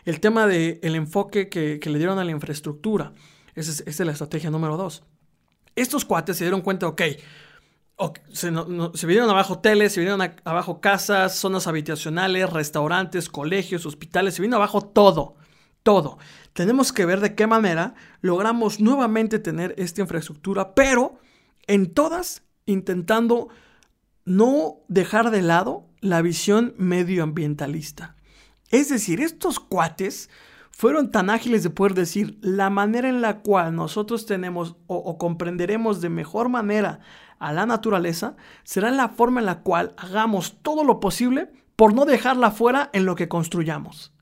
El 0.03 0.19
tema 0.19 0.45
del 0.45 0.95
enfoque 0.95 1.47
que, 1.47 1.79
que 1.79 1.89
le 1.89 1.99
dieron 1.99 2.19
a 2.19 2.25
la 2.25 2.31
infraestructura, 2.31 3.13
esa 3.57 3.83
es, 3.85 3.99
la 3.99 4.11
estrategia 4.11 4.51
número 4.51 4.77
dos. 4.77 5.03
Estos 5.75 6.05
cuates 6.05 6.37
se 6.37 6.43
dieron 6.43 6.61
cuenta, 6.61 6.87
ok, 6.87 7.01
se, 8.31 8.51
vinieron 9.07 9.29
abajo 9.29 9.53
hoteles, 9.53 9.93
se 9.93 9.99
vinieron 9.99 10.21
abajo 10.43 10.79
casas, 10.79 11.35
zonas 11.35 11.65
habitacionales, 11.65 12.51
restaurantes, 12.51 13.29
colegios, 13.29 13.85
hospitales, 13.87 14.35
se 14.35 14.43
vino 14.43 14.57
abajo 14.57 14.81
todo, 14.81 15.35
todo. 15.87 16.17
Tenemos 16.51 16.91
que 16.91 17.05
ver 17.05 17.21
de 17.21 17.33
qué 17.33 17.47
manera 17.47 17.95
logramos 18.19 18.81
nuevamente 18.81 19.39
tener 19.39 19.73
esta 19.77 20.01
infraestructura, 20.01 20.75
pero 20.75 21.17
en 21.65 21.93
todas 21.93 22.43
intentando 22.65 23.47
no 24.25 24.79
dejar 24.89 25.31
de 25.31 25.41
lado 25.41 25.85
la 26.01 26.21
visión 26.21 26.73
medioambientalista. 26.77 28.17
Es 28.69 28.89
decir, 28.89 29.21
estos 29.21 29.61
cuates 29.61 30.29
fueron 30.71 31.09
tan 31.09 31.29
ágiles 31.29 31.63
de 31.63 31.69
poder 31.69 31.93
decir 31.93 32.37
la 32.41 32.69
manera 32.69 33.07
en 33.07 33.21
la 33.21 33.39
cual 33.39 33.73
nosotros 33.73 34.25
tenemos 34.25 34.75
o, 34.87 35.17
comprenderemos 35.17 36.01
de 36.01 36.09
mejor 36.09 36.49
manera 36.49 36.99
a 37.39 37.53
la 37.53 37.65
naturaleza 37.65 38.35
será 38.65 38.91
la 38.91 39.07
forma 39.07 39.39
en 39.39 39.45
la 39.45 39.61
cual 39.61 39.93
hagamos 39.95 40.57
todo 40.61 40.83
lo 40.83 40.99
posible 40.99 41.49
por 41.77 41.93
no 41.93 42.03
dejarla 42.03 42.51
fuera 42.51 42.89
en 42.91 43.05
lo 43.05 43.15
que 43.15 43.29
construyamos. 43.29 44.16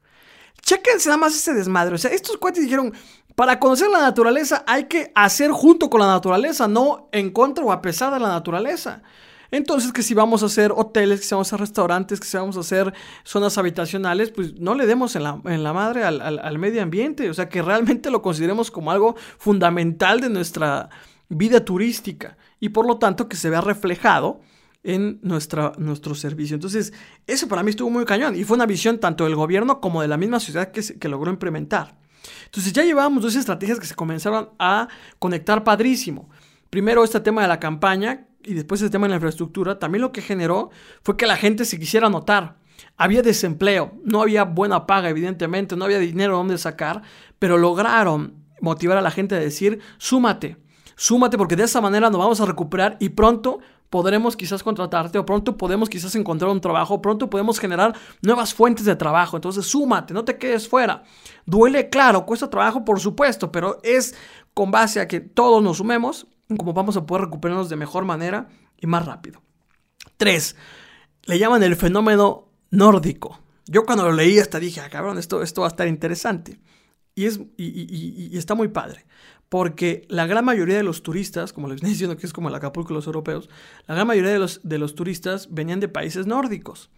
Chequense 0.65 1.07
nada 1.07 1.17
más 1.17 1.35
ese 1.35 1.53
desmadre. 1.53 1.95
O 1.95 1.97
sea, 1.97 2.11
estos 2.11 2.37
cuates 2.37 2.63
dijeron, 2.63 2.93
para 3.35 3.59
conocer 3.59 3.87
la 3.89 4.01
naturaleza 4.01 4.63
hay 4.67 4.85
que 4.85 5.11
hacer 5.15 5.51
junto 5.51 5.89
con 5.89 6.01
la 6.01 6.07
naturaleza, 6.07 6.67
no 6.67 7.07
en 7.11 7.29
contra 7.31 7.63
o 7.63 7.71
a 7.71 7.81
pesar 7.81 8.13
de 8.13 8.19
la 8.19 8.29
naturaleza. 8.29 9.03
Entonces, 9.51 9.93
que 9.93 10.01
si 10.01 10.13
vamos 10.13 10.43
a 10.43 10.47
hacer 10.47 10.73
hoteles, 10.75 11.21
que 11.21 11.27
si 11.27 11.35
vamos 11.35 11.47
a 11.47 11.55
hacer 11.55 11.59
restaurantes, 11.61 12.19
que 12.19 12.27
si 12.27 12.35
vamos 12.35 12.57
a 12.57 12.61
hacer 12.61 12.93
zonas 13.23 13.57
habitacionales, 13.57 14.31
pues 14.31 14.55
no 14.55 14.73
le 14.73 14.87
demos 14.87 15.15
en 15.15 15.23
la, 15.23 15.73
madre 15.73 16.03
al, 16.03 16.57
medio 16.57 16.81
ambiente. 16.81 17.29
O 17.29 17.33
sea, 17.33 17.47
que 17.47 17.61
realmente 17.61 18.09
lo 18.09 18.21
consideremos 18.21 18.71
como 18.71 18.91
algo 18.91 19.15
fundamental 19.37 20.19
de 20.19 20.29
nuestra, 20.29 20.89
vida 21.29 21.65
turística 21.65 22.37
y 22.59 22.69
por 22.69 22.85
lo 22.85 22.97
tanto 22.97 23.27
que 23.27 23.35
se 23.35 23.49
vea 23.49 23.61
reflejado 23.61 24.41
en 24.85 25.19
nuestra, 25.23 25.73
nuestro 25.77 26.13
servicio. 26.13 26.53
Entonces, 26.53 26.93
eso 27.25 27.47
para 27.47 27.63
mí 27.63 27.71
estuvo 27.71 27.89
muy 27.89 28.05
cañón 28.05 28.35
y 28.35 28.43
fue 28.43 28.55
una 28.55 28.67
visión 28.67 28.99
tanto 28.99 29.23
del 29.23 29.35
gobierno 29.35 29.81
como 29.81 30.01
de 30.01 30.07
la 30.07 30.15
misma 30.15 30.39
sociedad 30.39 30.71
que, 30.71 31.09
logró 31.09 31.31
implementar. 31.31 31.97
Entonces 32.45 32.71
ya 32.71 32.83
llevábamos 32.83 33.23
dos 33.23 33.35
estrategias 33.35 33.79
que 33.79 33.87
se 33.87 33.95
comenzaron 33.95 34.49
a 34.59 34.87
conectar 35.19 35.63
padrísimo. 35.63 36.29
Primero 36.69 37.03
este 37.03 37.19
tema 37.19 37.41
de 37.41 37.47
la 37.47 37.59
campaña 37.59 38.27
y 38.43 38.53
después 38.53 38.81
el 38.81 38.91
tema 38.91 39.05
de 39.05 39.09
la 39.09 39.15
infraestructura. 39.15 39.79
También 39.79 40.03
lo 40.03 40.11
que 40.11 40.21
generó 40.21 40.69
fue 41.03 41.17
que 41.17 41.25
la 41.25 41.35
gente 41.35 41.65
se 41.65 41.79
quisiera 41.79 42.09
notar. 42.09 42.57
Había 42.97 43.21
desempleo, 43.21 43.93
no 44.03 44.21
había 44.21 44.43
buena 44.43 44.85
paga, 44.85 45.09
evidentemente, 45.09 45.75
no 45.75 45.85
había 45.85 45.99
dinero 45.99 46.37
donde 46.37 46.57
sacar, 46.57 47.01
pero 47.39 47.57
lograron 47.57 48.35
motivar 48.61 48.97
a 48.97 49.01
la 49.01 49.11
gente 49.11 49.35
a 49.35 49.39
decir, 49.39 49.79
súmate, 49.97 50.57
súmate 50.95 51.37
porque 51.37 51.55
de 51.55 51.63
esa 51.63 51.81
manera 51.81 52.09
nos 52.09 52.19
vamos 52.19 52.41
a 52.41 52.45
recuperar 52.45 52.97
y 52.99 53.09
pronto 53.09 53.59
podremos 53.89 54.35
quizás 54.35 54.63
contratarte 54.63 55.17
o 55.17 55.25
pronto 55.25 55.57
podemos 55.57 55.89
quizás 55.89 56.15
encontrar 56.15 56.51
un 56.51 56.61
trabajo, 56.61 57.01
pronto 57.01 57.29
podemos 57.29 57.59
generar 57.59 57.95
nuevas 58.21 58.53
fuentes 58.53 58.85
de 58.85 58.95
trabajo. 58.95 59.37
Entonces, 59.37 59.65
súmate, 59.65 60.13
no 60.13 60.25
te 60.25 60.37
quedes 60.37 60.67
fuera. 60.67 61.03
Duele, 61.45 61.89
claro, 61.89 62.25
cuesta 62.25 62.49
trabajo, 62.49 62.85
por 62.85 62.99
supuesto, 62.99 63.51
pero 63.51 63.79
es 63.83 64.15
con 64.53 64.71
base 64.71 64.99
a 64.99 65.07
que 65.07 65.19
todos 65.19 65.61
nos 65.61 65.77
sumemos 65.77 66.27
como 66.57 66.73
vamos 66.73 66.95
a 66.97 67.05
poder 67.05 67.25
recuperarnos 67.25 67.69
de 67.69 67.75
mejor 67.75 68.05
manera 68.05 68.49
y 68.77 68.87
más 68.87 69.05
rápido. 69.05 69.41
Tres, 70.17 70.55
le 71.23 71.39
llaman 71.39 71.63
el 71.63 71.75
fenómeno 71.75 72.49
nórdico. 72.69 73.39
Yo 73.65 73.85
cuando 73.85 74.05
lo 74.05 74.11
leí 74.11 74.37
hasta 74.39 74.59
dije, 74.59 74.81
ah, 74.81 74.89
cabrón, 74.89 75.17
esto, 75.17 75.41
esto 75.41 75.61
va 75.61 75.67
a 75.67 75.69
estar 75.69 75.87
interesante. 75.87 76.59
Y, 77.15 77.25
es, 77.25 77.39
y, 77.57 78.37
está 78.37 78.55
muy 78.55 78.67
padre. 78.67 79.05
Porque 79.55 80.05
la 80.09 80.27
gran 80.27 80.43
mayoría 80.43 80.75
de 80.75 80.83
los 80.83 81.01
turistas, 81.01 81.53
como 81.53 81.69
les 81.69 81.75
estoy 81.77 81.91
diciendo 81.91 82.17
que 82.17 82.27
es 82.27 82.33
como 82.33 82.49
el 82.49 82.55
Acapulco 82.55 82.89
de 82.89 82.95
los 82.95 83.07
europeos, 83.07 83.49
la 83.87 83.95
gran 83.95 84.05
mayoría 84.05 84.31
de 84.31 84.37
los, 84.37 84.59
de 84.63 84.77
los 84.77 84.95
turistas 84.95 85.47
venían 85.49 85.79
de 85.79 85.87
países 85.87 86.27
nórdicos. 86.27 86.89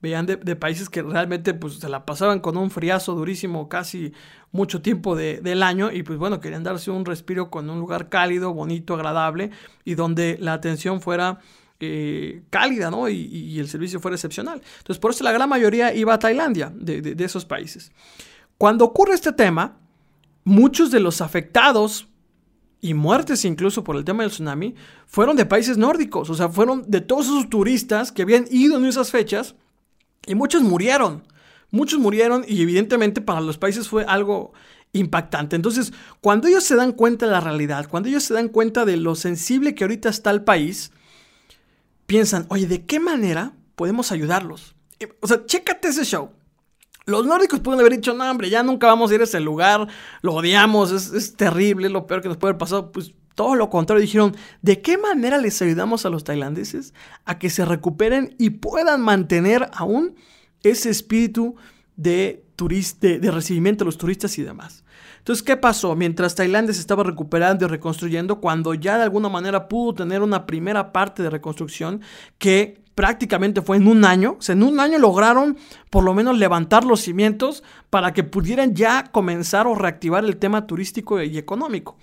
Venían 0.00 0.24
de, 0.24 0.56
países 0.56 0.88
que 0.88 1.02
realmente 1.02 1.52
pues, 1.52 1.74
se 1.74 1.88
la 1.90 2.06
pasaban 2.06 2.40
con 2.40 2.56
un 2.56 2.70
friazo 2.70 3.14
durísimo 3.14 3.68
casi 3.68 4.14
mucho 4.52 4.80
tiempo 4.80 5.16
del 5.16 5.62
año 5.62 5.92
y 5.92 6.02
pues 6.02 6.18
bueno, 6.18 6.40
querían 6.40 6.64
darse 6.64 6.90
un 6.90 7.04
respiro 7.04 7.50
con 7.50 7.68
un 7.68 7.78
lugar 7.78 8.08
cálido, 8.08 8.54
bonito, 8.54 8.94
agradable 8.94 9.50
y 9.84 9.94
donde 9.94 10.38
la 10.40 10.54
atención 10.54 11.02
fuera 11.02 11.40
eh, 11.78 12.40
cálida, 12.48 12.90
¿no? 12.90 13.10
Y, 13.10 13.60
el 13.60 13.68
servicio 13.68 14.00
fuera 14.00 14.14
excepcional. 14.14 14.62
Entonces, 14.78 14.98
por 14.98 15.10
eso 15.10 15.24
la 15.24 15.32
gran 15.32 15.50
mayoría 15.50 15.92
iba 15.92 16.14
a 16.14 16.18
Tailandia, 16.18 16.72
de, 16.74 17.14
esos 17.22 17.44
países. 17.44 17.92
Cuando 18.56 18.86
ocurre 18.86 19.12
este 19.12 19.34
tema, 19.34 19.76
muchos 20.48 20.90
de 20.90 21.00
los 21.00 21.20
afectados 21.20 22.08
y 22.80 22.94
muertes 22.94 23.44
incluso 23.44 23.84
por 23.84 23.96
el 23.96 24.04
tema 24.04 24.22
del 24.22 24.32
tsunami 24.32 24.74
fueron 25.06 25.36
de 25.36 25.46
países 25.46 25.76
nórdicos, 25.76 26.30
o 26.30 26.34
sea, 26.34 26.48
fueron 26.48 26.84
de 26.88 27.00
todos 27.00 27.26
esos 27.26 27.50
turistas 27.50 28.12
que 28.12 28.22
habían 28.22 28.46
ido 28.50 28.78
en 28.78 28.86
esas 28.86 29.10
fechas 29.10 29.54
y 30.26 30.34
muchos 30.34 30.62
murieron. 30.62 31.26
Muchos 31.70 32.00
murieron 32.00 32.46
y 32.48 32.62
evidentemente 32.62 33.20
para 33.20 33.42
los 33.42 33.58
países 33.58 33.88
fue 33.88 34.04
algo 34.06 34.52
impactante. 34.94 35.54
Entonces, 35.54 35.92
cuando 36.22 36.48
ellos 36.48 36.64
se 36.64 36.76
dan 36.76 36.92
cuenta 36.92 37.26
de 37.26 37.32
la 37.32 37.40
realidad, 37.40 37.86
cuando 37.90 38.08
ellos 38.08 38.22
se 38.22 38.32
dan 38.32 38.48
cuenta 38.48 38.86
de 38.86 38.96
lo 38.96 39.14
sensible 39.16 39.74
que 39.74 39.84
ahorita 39.84 40.08
está 40.08 40.30
el 40.30 40.44
país, 40.44 40.92
piensan, 42.06 42.46
oye, 42.48 42.66
¿de 42.66 42.86
qué 42.86 43.00
manera 43.00 43.52
podemos 43.76 44.12
ayudarlos? 44.12 44.74
O 45.20 45.26
sea, 45.26 45.44
chécate 45.44 45.88
ese 45.88 46.06
show. 46.06 46.30
Los 47.08 47.24
nórdicos 47.24 47.60
pueden 47.60 47.80
haber 47.80 47.94
dicho, 47.94 48.12
no, 48.12 48.30
hombre, 48.30 48.50
ya 48.50 48.62
nunca 48.62 48.86
vamos 48.86 49.10
a 49.10 49.14
ir 49.14 49.22
a 49.22 49.24
ese 49.24 49.40
lugar, 49.40 49.88
lo 50.20 50.34
odiamos, 50.34 50.92
es, 50.92 51.34
terrible, 51.36 51.86
es 51.86 51.92
lo 51.92 52.06
peor 52.06 52.20
que 52.20 52.28
nos 52.28 52.36
puede 52.36 52.50
haber 52.50 52.58
pasado. 52.58 52.92
Pues 52.92 53.14
todo 53.34 53.54
lo 53.54 53.70
contrario, 53.70 54.02
dijeron, 54.02 54.36
¿de 54.60 54.82
qué 54.82 54.98
manera 54.98 55.38
les 55.38 55.62
ayudamos 55.62 56.04
a 56.04 56.10
los 56.10 56.22
tailandeses 56.22 56.92
a 57.24 57.38
que 57.38 57.48
se 57.48 57.64
recuperen 57.64 58.34
y 58.38 58.50
puedan 58.50 59.00
mantener 59.00 59.70
aún 59.72 60.16
ese 60.62 60.90
espíritu 60.90 61.56
de, 61.96 62.44
de 63.00 63.30
recibimiento 63.30 63.84
a 63.84 63.86
los 63.86 63.96
turistas 63.96 64.36
y 64.36 64.42
demás? 64.42 64.84
Entonces, 65.16 65.42
¿qué 65.42 65.56
pasó? 65.56 65.96
Mientras 65.96 66.34
Tailandia 66.34 66.74
se 66.74 66.80
estaba 66.80 67.04
recuperando 67.04 67.64
y 67.64 67.68
reconstruyendo, 67.68 68.40
cuando 68.40 68.74
ya 68.74 68.98
de 68.98 69.04
alguna 69.04 69.30
manera 69.30 69.66
pudo 69.66 69.94
tener 69.94 70.20
una 70.20 70.44
primera 70.44 70.92
parte 70.92 71.22
de 71.22 71.30
reconstrucción 71.30 72.02
que 72.36 72.82
prácticamente 72.98 73.62
fue 73.62 73.76
en 73.76 73.86
un 73.86 74.04
año, 74.04 74.34
o 74.40 74.42
sea, 74.42 74.54
en 74.54 74.64
un 74.64 74.80
año 74.80 74.98
lograron 74.98 75.56
por 75.88 76.02
lo 76.02 76.14
menos 76.14 76.36
levantar 76.36 76.82
los 76.82 77.02
cimientos 77.02 77.62
para 77.90 78.12
que 78.12 78.24
pudieran 78.24 78.74
ya 78.74 79.04
comenzar 79.12 79.68
o 79.68 79.76
reactivar 79.76 80.24
el 80.24 80.36
tema 80.36 80.66
turístico 80.66 81.22
y 81.22 81.38
económico. 81.38 81.96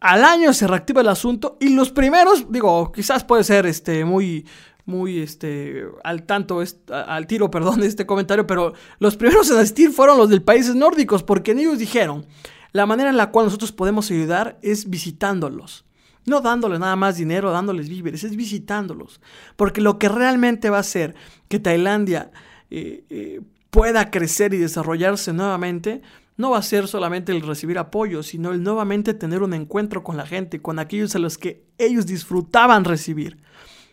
Al 0.00 0.24
año 0.24 0.52
se 0.54 0.66
reactiva 0.66 1.02
el 1.02 1.08
asunto 1.08 1.56
y 1.60 1.68
los 1.68 1.92
primeros, 1.92 2.50
digo, 2.50 2.90
quizás 2.90 3.22
puede 3.22 3.44
ser 3.44 3.64
este 3.66 4.04
muy 4.04 4.44
muy 4.86 5.20
este, 5.20 5.84
al 6.02 6.24
tanto, 6.24 6.60
al 6.90 7.26
tiro, 7.28 7.48
perdón, 7.52 7.84
este 7.84 8.04
comentario, 8.04 8.44
pero 8.44 8.72
los 8.98 9.16
primeros 9.16 9.52
en 9.52 9.58
asistir 9.58 9.92
fueron 9.92 10.18
los 10.18 10.30
del 10.30 10.42
países 10.42 10.74
nórdicos, 10.74 11.22
porque 11.22 11.52
ellos 11.52 11.78
dijeron, 11.78 12.26
la 12.72 12.86
manera 12.86 13.08
en 13.08 13.16
la 13.16 13.30
cual 13.30 13.46
nosotros 13.46 13.70
podemos 13.70 14.10
ayudar 14.10 14.58
es 14.62 14.90
visitándolos. 14.90 15.84
No 16.24 16.40
dándoles 16.40 16.78
nada 16.78 16.96
más 16.96 17.16
dinero, 17.16 17.50
dándoles 17.50 17.88
víveres, 17.88 18.24
es 18.24 18.36
visitándolos. 18.36 19.20
Porque 19.56 19.80
lo 19.80 19.98
que 19.98 20.08
realmente 20.08 20.70
va 20.70 20.78
a 20.78 20.80
hacer 20.80 21.14
que 21.48 21.58
Tailandia 21.58 22.30
eh, 22.70 23.04
eh, 23.10 23.40
pueda 23.70 24.10
crecer 24.10 24.54
y 24.54 24.58
desarrollarse 24.58 25.32
nuevamente, 25.32 26.02
no 26.36 26.50
va 26.50 26.58
a 26.58 26.62
ser 26.62 26.88
solamente 26.88 27.32
el 27.32 27.42
recibir 27.42 27.78
apoyo, 27.78 28.22
sino 28.22 28.52
el 28.52 28.62
nuevamente 28.62 29.14
tener 29.14 29.42
un 29.42 29.54
encuentro 29.54 30.02
con 30.02 30.16
la 30.16 30.26
gente, 30.26 30.60
con 30.60 30.78
aquellos 30.78 31.14
a 31.14 31.18
los 31.18 31.38
que 31.38 31.64
ellos 31.78 32.06
disfrutaban 32.06 32.84
recibir. 32.84 33.38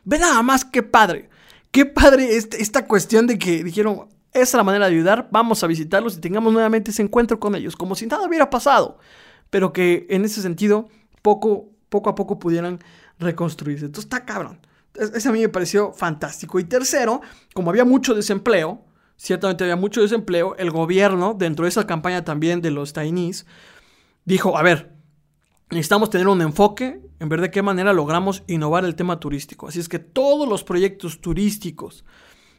Ve 0.06 0.20
nada 0.20 0.42
más 0.42 0.66
qué 0.66 0.84
padre. 0.84 1.30
Qué 1.72 1.86
padre 1.86 2.36
este, 2.36 2.62
esta 2.62 2.88
cuestión 2.88 3.28
de 3.28 3.38
que 3.38 3.64
dijeron, 3.64 4.08
esa 4.34 4.44
es 4.44 4.54
la 4.54 4.64
manera 4.64 4.88
de 4.88 4.96
ayudar, 4.96 5.28
vamos 5.32 5.64
a 5.64 5.68
visitarlos 5.68 6.18
y 6.18 6.22
tengamos 6.22 6.54
nuevamente 6.54 6.92
ese 6.92 7.02
encuentro 7.02 7.40
con 7.40 7.56
ellos, 7.56 7.76
como 7.76 7.96
si 7.96 8.06
nada 8.08 8.28
hubiera 8.28 8.50
pasado. 8.50 8.98
Pero 9.50 9.74
que 9.74 10.08
en 10.10 10.26
ese 10.26 10.42
sentido, 10.42 10.88
poco, 11.22 11.70
poco 11.90 12.10
a 12.10 12.16
poco 12.16 12.40
pudieran 12.40 12.80
reconstruirse. 13.20 13.86
Entonces 13.86 14.06
está 14.06 14.26
cabrón. 14.26 14.60
Ese 14.96 15.30
a 15.30 15.32
mí 15.32 15.42
me 15.42 15.50
pareció 15.50 15.94
fantástico. 15.94 16.60
Y 16.60 16.64
tercero, 16.64 17.22
como 17.54 17.70
había 17.70 17.86
mucho 17.86 18.14
desempleo, 18.14 18.84
ciertamente 19.18 19.64
había 19.64 19.76
mucho 19.76 20.02
desempleo, 20.02 20.56
el 20.58 20.72
gobierno, 20.72 21.36
dentro 21.38 21.66
de 21.66 21.70
esa 21.70 21.86
campaña 21.86 22.24
también 22.24 22.62
de 22.62 22.72
los 22.72 22.94
Tainis, 22.94 23.46
dijo, 24.26 24.58
a 24.58 24.64
ver, 24.64 24.94
necesitamos 25.70 26.10
tener 26.10 26.28
un 26.28 26.42
enfoque 26.42 27.02
en 27.20 27.30
ver 27.30 27.42
de 27.42 27.52
qué 27.52 27.62
manera 27.62 27.94
logramos 27.94 28.44
innovar 28.48 28.86
el 28.86 28.96
tema 28.96 29.20
turístico. 29.20 29.68
Así 29.68 29.80
es 29.80 29.90
que 29.90 30.00
todos 30.00 30.48
los 30.48 30.64
proyectos 30.64 31.20
turísticos 31.22 32.06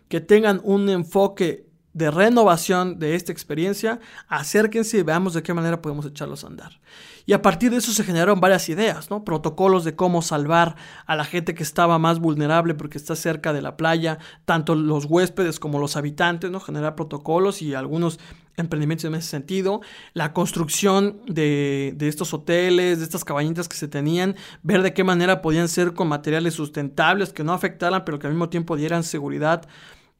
que 0.09 0.21
tengan 0.21 0.61
un 0.65 0.89
enfoque 0.89 1.70
de 1.93 2.11
renovación 2.11 2.99
de 2.99 3.17
esta 3.17 3.33
experiencia, 3.33 4.01
acérquense 4.29 4.99
y 4.99 5.03
veamos 5.03 5.35
de 5.35 5.43
qué 5.43 5.55
manera 5.55 5.83
podemos 5.83 6.07
echarlos 6.07 6.45
a 6.45 6.47
andar. 6.47 6.81
Y 7.27 7.33
a 7.33 7.43
partir 7.43 7.71
de 7.71 7.77
eso 7.77 7.93
se 7.93 8.05
generaron 8.05 8.41
varias 8.41 8.69
ideas, 8.69 9.11
¿no? 9.11 9.25
Protocolos 9.25 9.85
de 9.85 9.95
cómo 9.95 10.23
salvar 10.23 10.77
a 11.07 11.17
la 11.17 11.25
gente 11.25 11.55
que 11.55 11.63
estaba 11.63 11.99
más 11.99 12.19
vulnerable 12.19 12.75
porque 12.75 12.99
está 12.99 13.15
cerca 13.15 13.53
de 13.53 13.63
la 13.63 13.77
playa, 13.77 14.19
tanto 14.45 14.75
los 14.75 15.05
huéspedes 15.05 15.61
como 15.61 15.79
los 15.79 15.97
habitantes, 15.97 16.51
¿no? 16.51 16.61
Generar 16.61 16.95
protocolos 16.95 17.63
y 17.63 17.75
algunos 17.75 18.19
emprendimientos 18.57 19.05
en 19.05 19.15
ese 19.15 19.29
sentido. 19.29 19.81
La 20.13 20.33
construcción 20.33 21.21
de, 21.27 21.93
de 21.97 22.09
estos 22.09 22.33
hoteles, 22.35 22.99
de 22.99 23.05
estas 23.05 23.25
cabañitas 23.25 23.69
que 23.69 23.77
se 23.77 23.89
tenían, 23.89 24.37
ver 24.63 24.83
de 24.83 24.95
qué 24.95 25.05
manera 25.05 25.43
podían 25.43 25.69
ser 25.69 25.95
con 25.95 26.09
materiales 26.09 26.55
sustentables 26.55 27.33
que 27.33 27.45
no 27.45 27.53
afectaran, 27.53 28.05
pero 28.05 28.19
que 28.19 28.27
al 28.27 28.33
mismo 28.33 28.49
tiempo 28.49 28.77
dieran 28.77 29.03
seguridad 29.05 29.69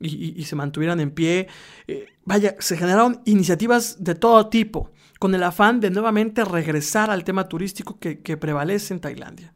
y, 0.01 0.43
se 0.45 0.57
mantuvieran 0.57 1.01
en 1.01 1.11
pie. 1.11 1.49
Eh, 1.87 2.07
vaya, 2.25 2.57
se 2.59 2.77
generaron 2.77 3.21
iniciativas 3.25 4.03
de 4.03 4.15
todo 4.15 4.49
tipo, 4.49 4.91
con 5.19 5.35
el 5.35 5.43
afán 5.43 5.81
de 5.81 5.91
nuevamente 5.91 6.45
regresar 6.45 7.11
al 7.11 7.25
tema 7.25 7.49
turístico 7.49 7.99
que, 7.99 8.37
prevalece 8.37 8.95
en 8.95 9.01
Tailandia. 9.01 9.55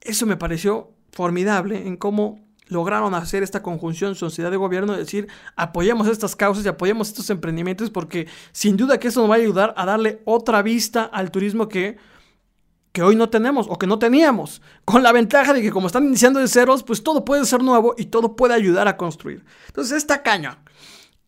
Eso 0.00 0.26
me 0.26 0.36
pareció 0.36 0.92
formidable 1.10 1.86
en 1.86 1.96
cómo 1.96 2.46
lograron 2.68 3.14
hacer 3.14 3.42
esta 3.42 3.62
conjunción 3.62 4.14
sociedad 4.14 4.50
de 4.50 4.56
gobierno, 4.56 4.92
de 4.92 5.00
decir, 5.00 5.28
apoyemos 5.54 6.08
estas 6.08 6.34
causas 6.34 6.64
y 6.64 6.68
apoyemos 6.68 7.08
estos 7.08 7.30
emprendimientos 7.30 7.90
porque 7.90 8.26
sin 8.52 8.76
duda 8.76 8.98
que 8.98 9.08
eso 9.08 9.20
nos 9.20 9.30
va 9.30 9.34
a 9.34 9.38
ayudar 9.38 9.74
a 9.76 9.86
darle 9.86 10.20
otra 10.24 10.62
vista 10.62 11.04
al 11.04 11.30
turismo 11.30 11.68
que 11.68 11.96
que 12.96 13.02
hoy 13.02 13.14
no 13.14 13.28
tenemos 13.28 13.66
o 13.68 13.76
que 13.76 13.86
no 13.86 13.98
teníamos, 13.98 14.62
con 14.86 15.02
la 15.02 15.12
ventaja 15.12 15.52
de 15.52 15.60
que 15.60 15.70
como 15.70 15.88
están 15.88 16.06
iniciando 16.06 16.40
de 16.40 16.48
ceros, 16.48 16.82
pues 16.82 17.02
todo 17.02 17.26
puede 17.26 17.44
ser 17.44 17.62
nuevo 17.62 17.94
y 17.98 18.06
todo 18.06 18.36
puede 18.36 18.54
ayudar 18.54 18.88
a 18.88 18.96
construir. 18.96 19.44
Entonces, 19.66 19.98
esta 19.98 20.22
caña. 20.22 20.62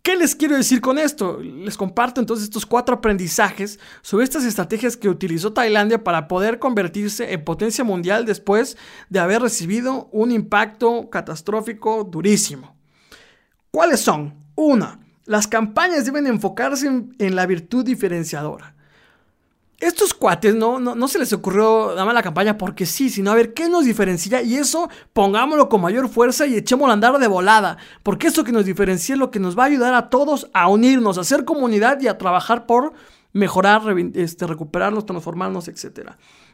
¿Qué 0.01 0.17
les 0.17 0.35
quiero 0.35 0.57
decir 0.57 0.81
con 0.81 0.99
esto? 0.99 1.41
Les 1.43 1.77
comparto 1.77 2.23
entonces 2.23 2.45
estos 2.45 2.65
cuatro 2.65 2.95
aprendizajes 2.95 3.79
sobre 4.01 4.25
estas 4.25 4.47
estrategias 4.47 4.97
que 4.97 5.11
utilizó 5.11 5.53
Tailandia 5.53 6.03
para 6.03 6.27
poder 6.27 6.59
convertirse 6.59 7.35
en 7.35 7.45
potencia 7.45 7.85
mundial 7.85 8.25
después 8.25 8.79
de 9.11 9.19
haber 9.19 9.43
recibido 9.43 10.09
un 10.11 10.31
impacto 10.31 11.11
catastrófico 11.11 12.03
durísimo. 12.03 12.79
¿Cuáles 13.71 14.01
son? 14.01 14.43
Una, 14.55 15.01
las 15.27 15.47
campañas 15.47 16.07
deben 16.07 16.27
enfocarse 16.27 16.87
en, 16.87 17.15
en 17.19 17.37
la 17.37 17.45
virtud 17.45 17.85
diferenciadora. 17.85 18.75
Estos 19.81 20.13
cuates 20.13 20.55
no, 20.57 20.81
no, 20.81 20.97
no 20.97 21.07
se 21.07 21.21
les 21.21 21.33
ocurrió 21.33 21.91
nada 21.91 22.05
más 22.05 22.15
la 22.15 22.23
campaña 22.23 22.59
porque 22.59 22.85
sí, 22.85 23.11
sino 23.11 23.31
a 23.31 23.35
ver 23.35 23.55
qué 23.55 23.69
nos 23.69 23.85
diferencia 23.85 24.43
y 24.43 24.57
eso 24.57 24.89
pongámoslo 25.13 25.69
con 25.69 25.81
mayor 25.81 26.09
fuerza 26.09 26.47
y 26.47 26.57
echémoslo 26.57 26.91
a 26.91 26.95
andar 26.95 27.19
de 27.19 27.29
volada, 27.29 27.79
porque 28.03 28.27
eso 28.27 28.43
que 28.43 28.51
nos 28.51 28.65
diferencia 28.65 29.13
es 29.13 29.19
lo 29.19 29.31
que 29.31 29.39
nos 29.39 29.57
va 29.57 29.65
a 29.65 29.67
ayudar 29.67 29.95
a 29.95 30.11
todos 30.11 30.51
a 30.53 30.69
unirnos, 30.69 31.17
a 31.17 31.21
hacer 31.21 31.45
comunidad 31.45 32.01
y 32.01 32.09
a 32.09 32.19
trabajar 32.19 32.67
por 32.67 32.93
mejorar, 33.33 33.83
este, 34.15 34.47
recuperarnos, 34.47 35.07
transformarnos, 35.07 35.69
etc. 35.69 36.11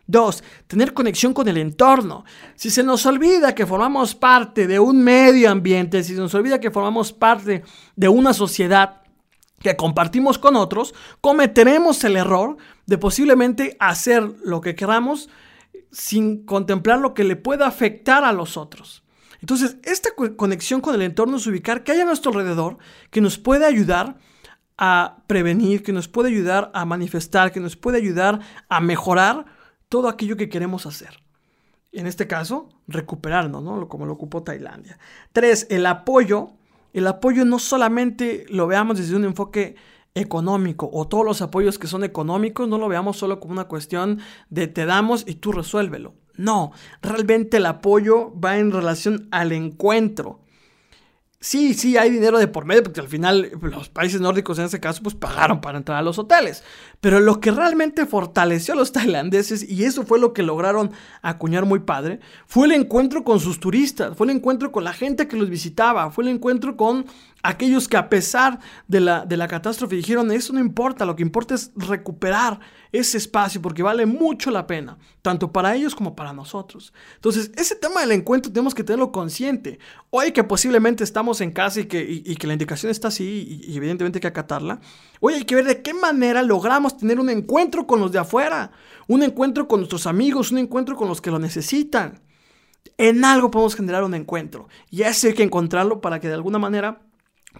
Dos, 0.06 0.44
tener 0.66 0.92
conexión 0.92 1.32
con 1.32 1.48
el 1.48 1.56
entorno. 1.56 2.24
Si 2.56 2.68
se 2.68 2.82
nos 2.82 3.06
olvida 3.06 3.54
que 3.54 3.66
formamos 3.66 4.14
parte 4.14 4.66
de 4.66 4.78
un 4.78 5.02
medio 5.02 5.50
ambiente, 5.50 6.02
si 6.02 6.14
se 6.14 6.20
nos 6.20 6.34
olvida 6.34 6.60
que 6.60 6.70
formamos 6.70 7.12
parte 7.12 7.62
de 7.96 8.08
una 8.08 8.34
sociedad, 8.34 9.00
que 9.64 9.76
compartimos 9.76 10.38
con 10.38 10.56
otros, 10.56 10.94
cometeremos 11.22 12.04
el 12.04 12.16
error 12.16 12.58
de 12.84 12.98
posiblemente 12.98 13.76
hacer 13.80 14.22
lo 14.44 14.60
que 14.60 14.74
queramos 14.74 15.30
sin 15.90 16.44
contemplar 16.44 16.98
lo 17.00 17.14
que 17.14 17.24
le 17.24 17.34
pueda 17.34 17.66
afectar 17.66 18.24
a 18.24 18.32
los 18.34 18.58
otros. 18.58 19.02
Entonces, 19.40 19.78
esta 19.82 20.10
conexión 20.36 20.82
con 20.82 20.94
el 20.94 21.02
entorno 21.02 21.38
es 21.38 21.46
ubicar 21.46 21.82
que 21.82 21.92
hay 21.92 22.00
a 22.00 22.04
nuestro 22.04 22.30
alrededor 22.30 22.76
que 23.10 23.22
nos 23.22 23.38
puede 23.38 23.64
ayudar 23.64 24.18
a 24.76 25.24
prevenir, 25.26 25.82
que 25.82 25.92
nos 25.92 26.08
puede 26.08 26.28
ayudar 26.28 26.70
a 26.74 26.84
manifestar, 26.84 27.50
que 27.50 27.60
nos 27.60 27.74
puede 27.74 27.96
ayudar 27.96 28.40
a 28.68 28.80
mejorar 28.80 29.46
todo 29.88 30.08
aquello 30.08 30.36
que 30.36 30.50
queremos 30.50 30.84
hacer. 30.84 31.20
En 31.90 32.06
este 32.06 32.26
caso, 32.26 32.68
recuperarnos, 32.86 33.62
¿no? 33.62 33.88
Como 33.88 34.04
lo 34.04 34.12
ocupó 34.12 34.42
Tailandia. 34.42 34.98
Tres, 35.32 35.66
el 35.70 35.86
apoyo 35.86 36.52
el 36.94 37.06
apoyo 37.08 37.44
no 37.44 37.58
solamente 37.58 38.46
lo 38.48 38.66
veamos 38.66 38.96
desde 38.96 39.16
un 39.16 39.24
enfoque 39.24 39.74
económico 40.14 40.88
o 40.92 41.08
todos 41.08 41.24
los 41.24 41.42
apoyos 41.42 41.76
que 41.76 41.88
son 41.88 42.04
económicos 42.04 42.68
no 42.68 42.78
lo 42.78 42.88
veamos 42.88 43.16
solo 43.16 43.40
como 43.40 43.52
una 43.52 43.64
cuestión 43.64 44.20
de 44.48 44.68
te 44.68 44.86
damos 44.86 45.24
y 45.26 45.34
tú 45.34 45.52
resuélvelo. 45.52 46.14
No, 46.36 46.72
realmente 47.02 47.58
el 47.58 47.66
apoyo 47.66 48.32
va 48.40 48.58
en 48.58 48.70
relación 48.70 49.28
al 49.32 49.52
encuentro. 49.52 50.43
Sí, 51.44 51.74
sí, 51.74 51.98
hay 51.98 52.08
dinero 52.08 52.38
de 52.38 52.48
por 52.48 52.64
medio, 52.64 52.82
porque 52.82 53.02
al 53.02 53.06
final 53.06 53.50
los 53.60 53.90
países 53.90 54.18
nórdicos 54.18 54.58
en 54.58 54.64
ese 54.64 54.80
caso 54.80 55.02
pues 55.02 55.14
pagaron 55.14 55.60
para 55.60 55.76
entrar 55.76 55.98
a 55.98 56.02
los 56.02 56.18
hoteles. 56.18 56.64
Pero 57.02 57.20
lo 57.20 57.38
que 57.38 57.50
realmente 57.50 58.06
fortaleció 58.06 58.72
a 58.72 58.78
los 58.78 58.92
tailandeses, 58.92 59.62
y 59.68 59.84
eso 59.84 60.06
fue 60.06 60.18
lo 60.18 60.32
que 60.32 60.42
lograron 60.42 60.90
acuñar 61.20 61.66
muy 61.66 61.80
padre, 61.80 62.20
fue 62.46 62.66
el 62.66 62.72
encuentro 62.72 63.24
con 63.24 63.40
sus 63.40 63.60
turistas, 63.60 64.16
fue 64.16 64.26
el 64.26 64.36
encuentro 64.36 64.72
con 64.72 64.84
la 64.84 64.94
gente 64.94 65.28
que 65.28 65.36
los 65.36 65.50
visitaba, 65.50 66.10
fue 66.10 66.24
el 66.24 66.30
encuentro 66.30 66.78
con 66.78 67.04
aquellos 67.44 67.88
que 67.88 67.98
a 67.98 68.08
pesar 68.08 68.58
de 68.88 69.00
la, 69.00 69.26
de 69.26 69.36
la 69.36 69.46
catástrofe 69.46 69.96
dijeron, 69.96 70.32
eso 70.32 70.54
no 70.54 70.60
importa, 70.60 71.04
lo 71.04 71.14
que 71.14 71.22
importa 71.22 71.54
es 71.54 71.70
recuperar 71.76 72.58
ese 72.90 73.18
espacio 73.18 73.60
porque 73.60 73.82
vale 73.82 74.06
mucho 74.06 74.50
la 74.50 74.66
pena, 74.66 74.96
tanto 75.20 75.52
para 75.52 75.74
ellos 75.76 75.94
como 75.94 76.16
para 76.16 76.32
nosotros. 76.32 76.94
Entonces, 77.16 77.52
ese 77.54 77.76
tema 77.76 78.00
del 78.00 78.12
encuentro 78.12 78.50
tenemos 78.50 78.74
que 78.74 78.82
tenerlo 78.82 79.12
consciente. 79.12 79.78
Hoy 80.08 80.32
que 80.32 80.42
posiblemente 80.42 81.04
estamos 81.04 81.42
en 81.42 81.52
casa 81.52 81.80
y 81.80 81.84
que, 81.84 82.02
y, 82.02 82.34
que 82.36 82.46
la 82.46 82.54
indicación 82.54 82.90
está 82.90 83.08
así 83.08 83.62
y, 83.66 83.76
evidentemente 83.76 84.16
hay 84.16 84.22
que 84.22 84.28
acatarla, 84.28 84.80
hoy 85.20 85.34
hay 85.34 85.44
que 85.44 85.54
ver 85.54 85.66
de 85.66 85.82
qué 85.82 85.92
manera 85.92 86.42
logramos 86.42 86.96
tener 86.96 87.20
un 87.20 87.28
encuentro 87.28 87.86
con 87.86 88.00
los 88.00 88.10
de 88.10 88.20
afuera, 88.20 88.70
un 89.06 89.22
encuentro 89.22 89.68
con 89.68 89.80
nuestros 89.80 90.06
amigos, 90.06 90.50
un 90.50 90.58
encuentro 90.58 90.96
con 90.96 91.08
los 91.08 91.20
que 91.20 91.30
lo 91.30 91.38
necesitan. 91.38 92.22
En 92.96 93.22
algo 93.24 93.50
podemos 93.50 93.76
generar 93.76 94.02
un 94.02 94.14
encuentro 94.14 94.68
y 94.88 95.02
ese 95.02 95.28
hay 95.28 95.34
que 95.34 95.42
encontrarlo 95.42 96.00
para 96.00 96.20
que 96.20 96.28
de 96.28 96.34
alguna 96.34 96.58
manera 96.58 97.02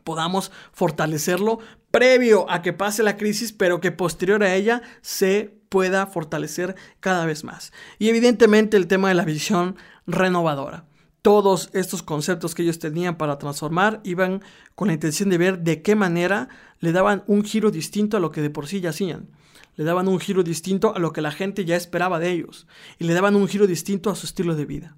podamos 0.03 0.51
fortalecerlo 0.73 1.61
previo 1.91 2.51
a 2.51 2.63
que 2.63 2.73
pase 2.73 3.03
la 3.03 3.17
crisis, 3.17 3.53
pero 3.53 3.81
que 3.81 3.93
posterior 3.93 4.43
a 4.43 4.55
ella 4.55 4.83
se 5.01 5.55
pueda 5.69 6.07
fortalecer 6.07 6.75
cada 7.01 7.27
vez 7.27 7.45
más. 7.45 7.73
Y 7.99 8.09
evidentemente 8.09 8.77
el 8.77 8.87
tema 8.87 9.09
de 9.09 9.15
la 9.15 9.25
visión 9.25 9.77
renovadora. 10.07 10.87
Todos 11.23 11.71
estos 11.73 12.03
conceptos 12.03 12.55
que 12.55 12.63
ellos 12.63 12.79
tenían 12.79 13.17
para 13.17 13.39
transformar 13.39 14.01
iban 14.05 14.43
con 14.75 14.89
la 14.89 14.95
intención 14.95 15.31
de 15.31 15.39
ver 15.39 15.61
de 15.61 15.83
qué 15.83 15.95
manera 15.95 16.49
le 16.81 16.93
daban 16.93 17.25
un 17.27 17.45
giro 17.45 17.71
distinto 17.71 18.17
a 18.17 18.21
lo 18.21 18.31
que 18.31 18.43
de 18.43 18.51
por 18.51 18.67
sí 18.67 18.81
ya 18.81 18.91
hacían. 18.91 19.31
Le 19.77 19.85
daban 19.85 20.07
un 20.07 20.21
giro 20.21 20.43
distinto 20.43 20.95
a 20.95 20.99
lo 20.99 21.13
que 21.13 21.23
la 21.23 21.33
gente 21.33 21.65
ya 21.65 21.77
esperaba 21.77 22.19
de 22.19 22.31
ellos. 22.31 22.67
Y 22.99 23.05
le 23.05 23.15
daban 23.15 23.37
un 23.37 23.49
giro 23.49 23.67
distinto 23.67 24.11
a 24.11 24.15
su 24.15 24.27
estilo 24.27 24.55
de 24.55 24.67
vida. 24.67 24.97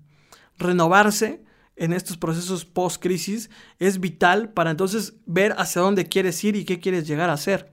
Renovarse 0.58 1.44
en 1.76 1.92
estos 1.92 2.16
procesos 2.16 2.64
post-crisis 2.64 3.50
es 3.78 4.00
vital 4.00 4.50
para 4.50 4.70
entonces 4.70 5.14
ver 5.26 5.54
hacia 5.58 5.82
dónde 5.82 6.06
quieres 6.06 6.42
ir 6.42 6.56
y 6.56 6.64
qué 6.64 6.80
quieres 6.80 7.06
llegar 7.06 7.30
a 7.30 7.36
ser. 7.36 7.70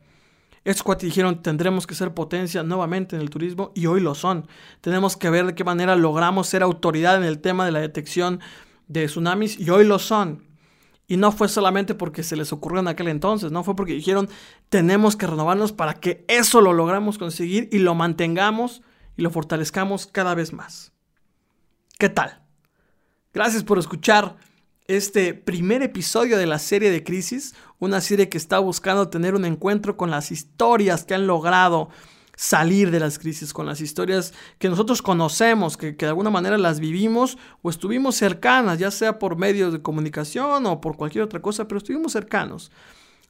Estos 0.65 0.83
cuates 0.83 1.07
dijeron, 1.07 1.41
tendremos 1.41 1.85
que 1.85 1.95
ser 1.95 2.13
potencia 2.13 2.63
nuevamente 2.63 3.15
en 3.15 3.21
el 3.21 3.29
turismo 3.29 3.71
y 3.75 3.85
hoy 3.87 3.99
lo 3.99 4.15
son. 4.15 4.47
Tenemos 4.79 5.17
que 5.17 5.29
ver 5.29 5.45
de 5.45 5.55
qué 5.55 5.63
manera 5.63 5.95
logramos 5.95 6.47
ser 6.47 6.63
autoridad 6.63 7.17
en 7.17 7.23
el 7.23 7.39
tema 7.39 7.65
de 7.65 7.71
la 7.71 7.79
detección 7.79 8.39
de 8.87 9.07
tsunamis 9.07 9.59
y 9.59 9.69
hoy 9.69 9.85
lo 9.85 9.99
son. 9.99 10.45
Y 11.05 11.17
no 11.17 11.33
fue 11.33 11.49
solamente 11.49 11.95
porque 11.95 12.23
se 12.23 12.37
les 12.37 12.53
ocurrió 12.53 12.79
en 12.79 12.87
aquel 12.87 13.09
entonces, 13.09 13.51
no 13.51 13.63
fue 13.63 13.75
porque 13.75 13.93
dijeron, 13.93 14.29
tenemos 14.69 15.17
que 15.17 15.27
renovarnos 15.27 15.73
para 15.73 15.95
que 15.95 16.23
eso 16.29 16.61
lo 16.61 16.71
logramos 16.71 17.17
conseguir 17.17 17.67
y 17.71 17.79
lo 17.79 17.93
mantengamos 17.93 18.81
y 19.17 19.21
lo 19.21 19.29
fortalezcamos 19.29 20.07
cada 20.07 20.33
vez 20.33 20.53
más. 20.53 20.93
¿Qué 21.99 22.07
tal? 22.07 22.42
Gracias 23.33 23.63
por 23.63 23.79
escuchar 23.79 24.35
este 24.85 25.33
primer 25.33 25.81
episodio 25.81 26.37
de 26.37 26.45
la 26.45 26.59
serie 26.59 26.91
de 26.91 27.03
Crisis, 27.03 27.55
una 27.79 27.99
serie 27.99 28.29
que 28.29 28.37
está 28.37 28.59
buscando 28.59 29.09
tener 29.09 29.33
un 29.33 29.43
encuentro 29.43 29.97
con 29.97 30.11
las 30.11 30.31
historias 30.31 31.03
que 31.03 31.15
han 31.15 31.25
logrado 31.25 31.89
salir 32.35 32.91
de 32.91 32.99
las 32.99 33.17
crisis, 33.17 33.51
con 33.51 33.65
las 33.65 33.81
historias 33.81 34.35
que 34.59 34.69
nosotros 34.69 35.01
conocemos, 35.01 35.77
que, 35.77 35.97
que, 35.97 36.05
de 36.05 36.09
alguna 36.09 36.29
manera 36.29 36.59
las 36.59 36.79
vivimos 36.79 37.39
o 37.63 37.71
estuvimos 37.71 38.15
cercanas, 38.15 38.77
ya 38.77 38.91
sea 38.91 39.17
por 39.17 39.35
medios 39.35 39.73
de 39.73 39.81
comunicación 39.81 40.67
o 40.67 40.79
por 40.79 40.95
cualquier 40.95 41.23
otra 41.23 41.41
cosa, 41.41 41.67
pero 41.67 41.79
estuvimos 41.79 42.11
cercanos. 42.11 42.71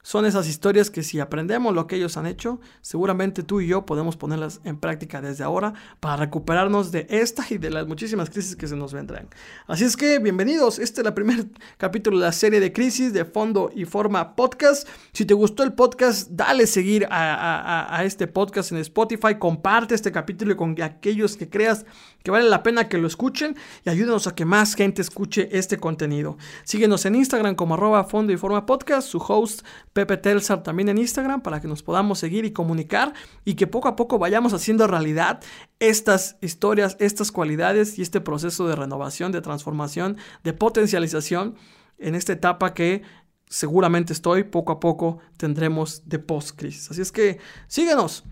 Son 0.06 0.26
esas 0.26 0.50
historias 0.50 0.92
que 0.92 1.02
si 1.02 1.22
aprendemos 1.22 1.74
lo 1.74 1.88
que 1.88 1.96
ellos 1.96 2.18
han 2.18 2.26
hecho, 2.26 2.60
seguramente 2.82 3.42
tú 3.42 3.62
y 3.62 3.68
yo 3.68 3.86
podemos 3.86 4.18
ponerlas 4.18 4.60
en 4.66 4.76
práctica 4.78 5.22
desde 5.22 5.46
ahora 5.46 5.74
para 6.02 6.18
recuperarnos 6.18 6.92
de 6.92 7.08
esta 7.10 7.46
y 7.50 7.58
de 7.58 7.70
las 7.70 7.88
muchísimas 7.88 8.30
crisis 8.30 8.58
que 8.58 8.68
se 8.68 8.76
nos 8.76 8.94
vendrán. 8.94 9.30
Así 9.66 9.86
es 9.86 9.96
que 9.96 10.20
bienvenidos, 10.20 10.78
este 10.78 11.00
es 11.00 11.08
el 11.08 11.14
primer 11.14 11.48
capítulo 11.78 12.20
de 12.20 12.26
la 12.26 12.34
serie 12.34 12.60
de 12.60 12.74
crisis 12.74 13.14
de 13.14 13.24
fondo 13.24 13.72
y 13.74 13.86
forma 13.86 14.36
podcast. 14.36 14.90
Si 15.14 15.24
te 15.24 15.34
gustó 15.34 15.64
el 15.64 15.72
podcast, 15.72 16.30
dale 16.32 16.68
seguir 16.68 17.08
a, 17.10 17.98
a 17.98 18.04
este 18.04 18.28
podcast 18.28 18.74
en 18.74 18.80
Spotify, 18.80 19.36
comparte 19.40 19.96
este 19.96 20.12
capítulo 20.12 20.58
con 20.58 20.80
aquellos 20.82 21.38
que 21.38 21.50
creas 21.50 21.86
que 22.24 22.32
vale 22.32 22.50
la 22.50 22.64
pena 22.64 22.88
que 22.88 22.98
lo 22.98 23.08
escuchen 23.08 23.56
y 23.86 23.90
ayúdenos 23.90 24.28
a 24.28 24.36
que 24.36 24.46
más 24.46 24.76
gente 24.76 25.02
escuche 25.02 25.50
este 25.52 25.78
contenido. 25.78 26.38
Síguenos 26.64 27.06
en 27.06 27.16
Instagram 27.16 27.56
como 27.56 27.76
arroba 27.76 28.06
fondo 28.06 28.34
y 28.34 28.38
forma 28.38 28.66
podcast, 28.66 29.08
su 29.08 29.18
host 29.18 29.66
Pepe 29.94 30.18
Telsar 30.18 30.64
también 30.64 30.90
en 30.90 30.98
Instagram 30.98 31.42
para 31.42 31.62
que 31.62 31.68
nos 31.68 31.84
podamos 31.84 32.20
seguir 32.20 32.46
y 32.46 32.52
comunicar 32.52 33.14
y 33.46 33.54
que 33.54 33.68
poco 33.68 33.88
a 33.88 33.96
poco 33.96 34.20
vayamos 34.20 34.54
haciendo 34.54 34.88
realidad 34.88 35.40
estas 35.80 36.38
historias, 36.42 36.98
estas 37.00 37.32
cualidades 37.32 37.98
y 38.00 38.02
este 38.02 38.20
proceso 38.20 38.68
de 38.68 38.76
renovación, 38.76 39.32
de 39.32 39.42
transformación, 39.42 40.18
de 40.44 40.54
potencialización 40.54 41.56
en 42.00 42.16
esta 42.16 42.34
etapa 42.34 42.74
que 42.74 43.04
seguramente 43.48 44.14
estoy, 44.14 44.44
poco 44.44 44.72
a 44.72 44.80
poco 44.80 45.20
tendremos 45.38 46.02
de 46.06 46.20
post-crisis. 46.20 46.90
Así 46.90 47.02
es 47.02 47.12
que 47.12 47.40
síguenos. 47.68 48.24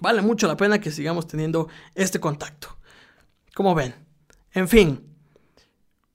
Vale 0.00 0.22
mucho 0.22 0.46
la 0.46 0.56
pena 0.56 0.80
que 0.80 0.90
sigamos 0.90 1.26
teniendo 1.26 1.68
este 1.94 2.20
contacto. 2.20 2.78
Como 3.54 3.74
ven. 3.74 3.94
En 4.52 4.68
fin. 4.68 5.15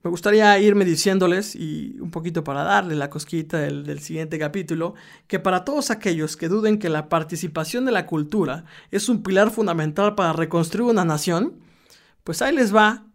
Me 0.04 0.10
gustaría 0.10 0.58
irme 0.58 0.84
diciéndoles, 0.84 1.56
y 1.56 1.96
un 2.00 2.10
poquito 2.10 2.44
para 2.44 2.64
darle 2.64 2.96
la 2.96 3.12
cosquita 3.12 3.60
del, 3.60 4.00
siguiente 4.00 4.40
capítulo, 4.40 4.96
que 5.28 5.40
para 5.40 5.64
todos 5.64 5.92
aquellos 5.92 6.36
que 6.38 6.50
duden 6.50 6.80
que 6.80 6.90
la 6.90 7.08
participación 7.08 7.86
de 7.86 7.92
la 7.92 8.08
cultura 8.08 8.66
es 8.90 9.10
un 9.10 9.22
pilar 9.22 9.52
fundamental 9.52 10.16
para 10.16 10.34
reconstruir 10.34 10.90
una 10.90 11.06
nación, 11.06 11.54
pues 12.24 12.42
ahí 12.42 12.56
les 12.56 12.76
va 12.76 13.06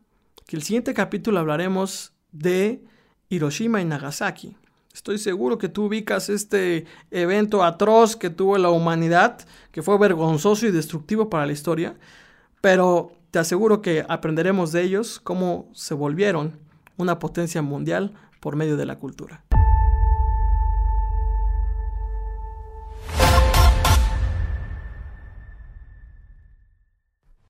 que 0.47 0.55
el 0.55 0.63
siguiente 0.63 0.95
capítulo 0.95 1.41
hablaremos 1.41 2.13
de 2.31 2.85
Hiroshima 3.31 3.81
y 3.81 3.85
Nagasaki. 3.85 4.57
Estoy 4.95 5.19
seguro 5.19 5.59
que 5.59 5.69
tú 5.69 5.87
ubicas 5.87 6.29
este 6.29 6.87
evento 7.11 7.65
atroz 7.65 8.15
que 8.15 8.31
tuvo 8.31 8.59
la 8.59 8.71
humanidad, 8.71 9.45
que 9.73 9.83
fue 9.83 9.99
vergonzoso 9.99 10.67
y 10.67 10.71
destructivo 10.71 11.29
para 11.31 11.47
la 11.47 11.53
historia, 11.53 11.97
pero 12.61 13.11
te 13.33 13.41
aseguro 13.41 13.83
que 13.83 14.07
aprenderemos 14.09 14.71
de 14.71 14.83
ellos 14.83 15.19
cómo 15.19 15.69
se 15.75 15.93
volvieron 15.93 16.65
una 16.97 17.19
potencia 17.19 17.63
mundial 17.63 18.15
por 18.41 18.57
medio 18.57 18.77
de 18.77 18.87
la 18.87 18.99
cultura. 18.99 19.45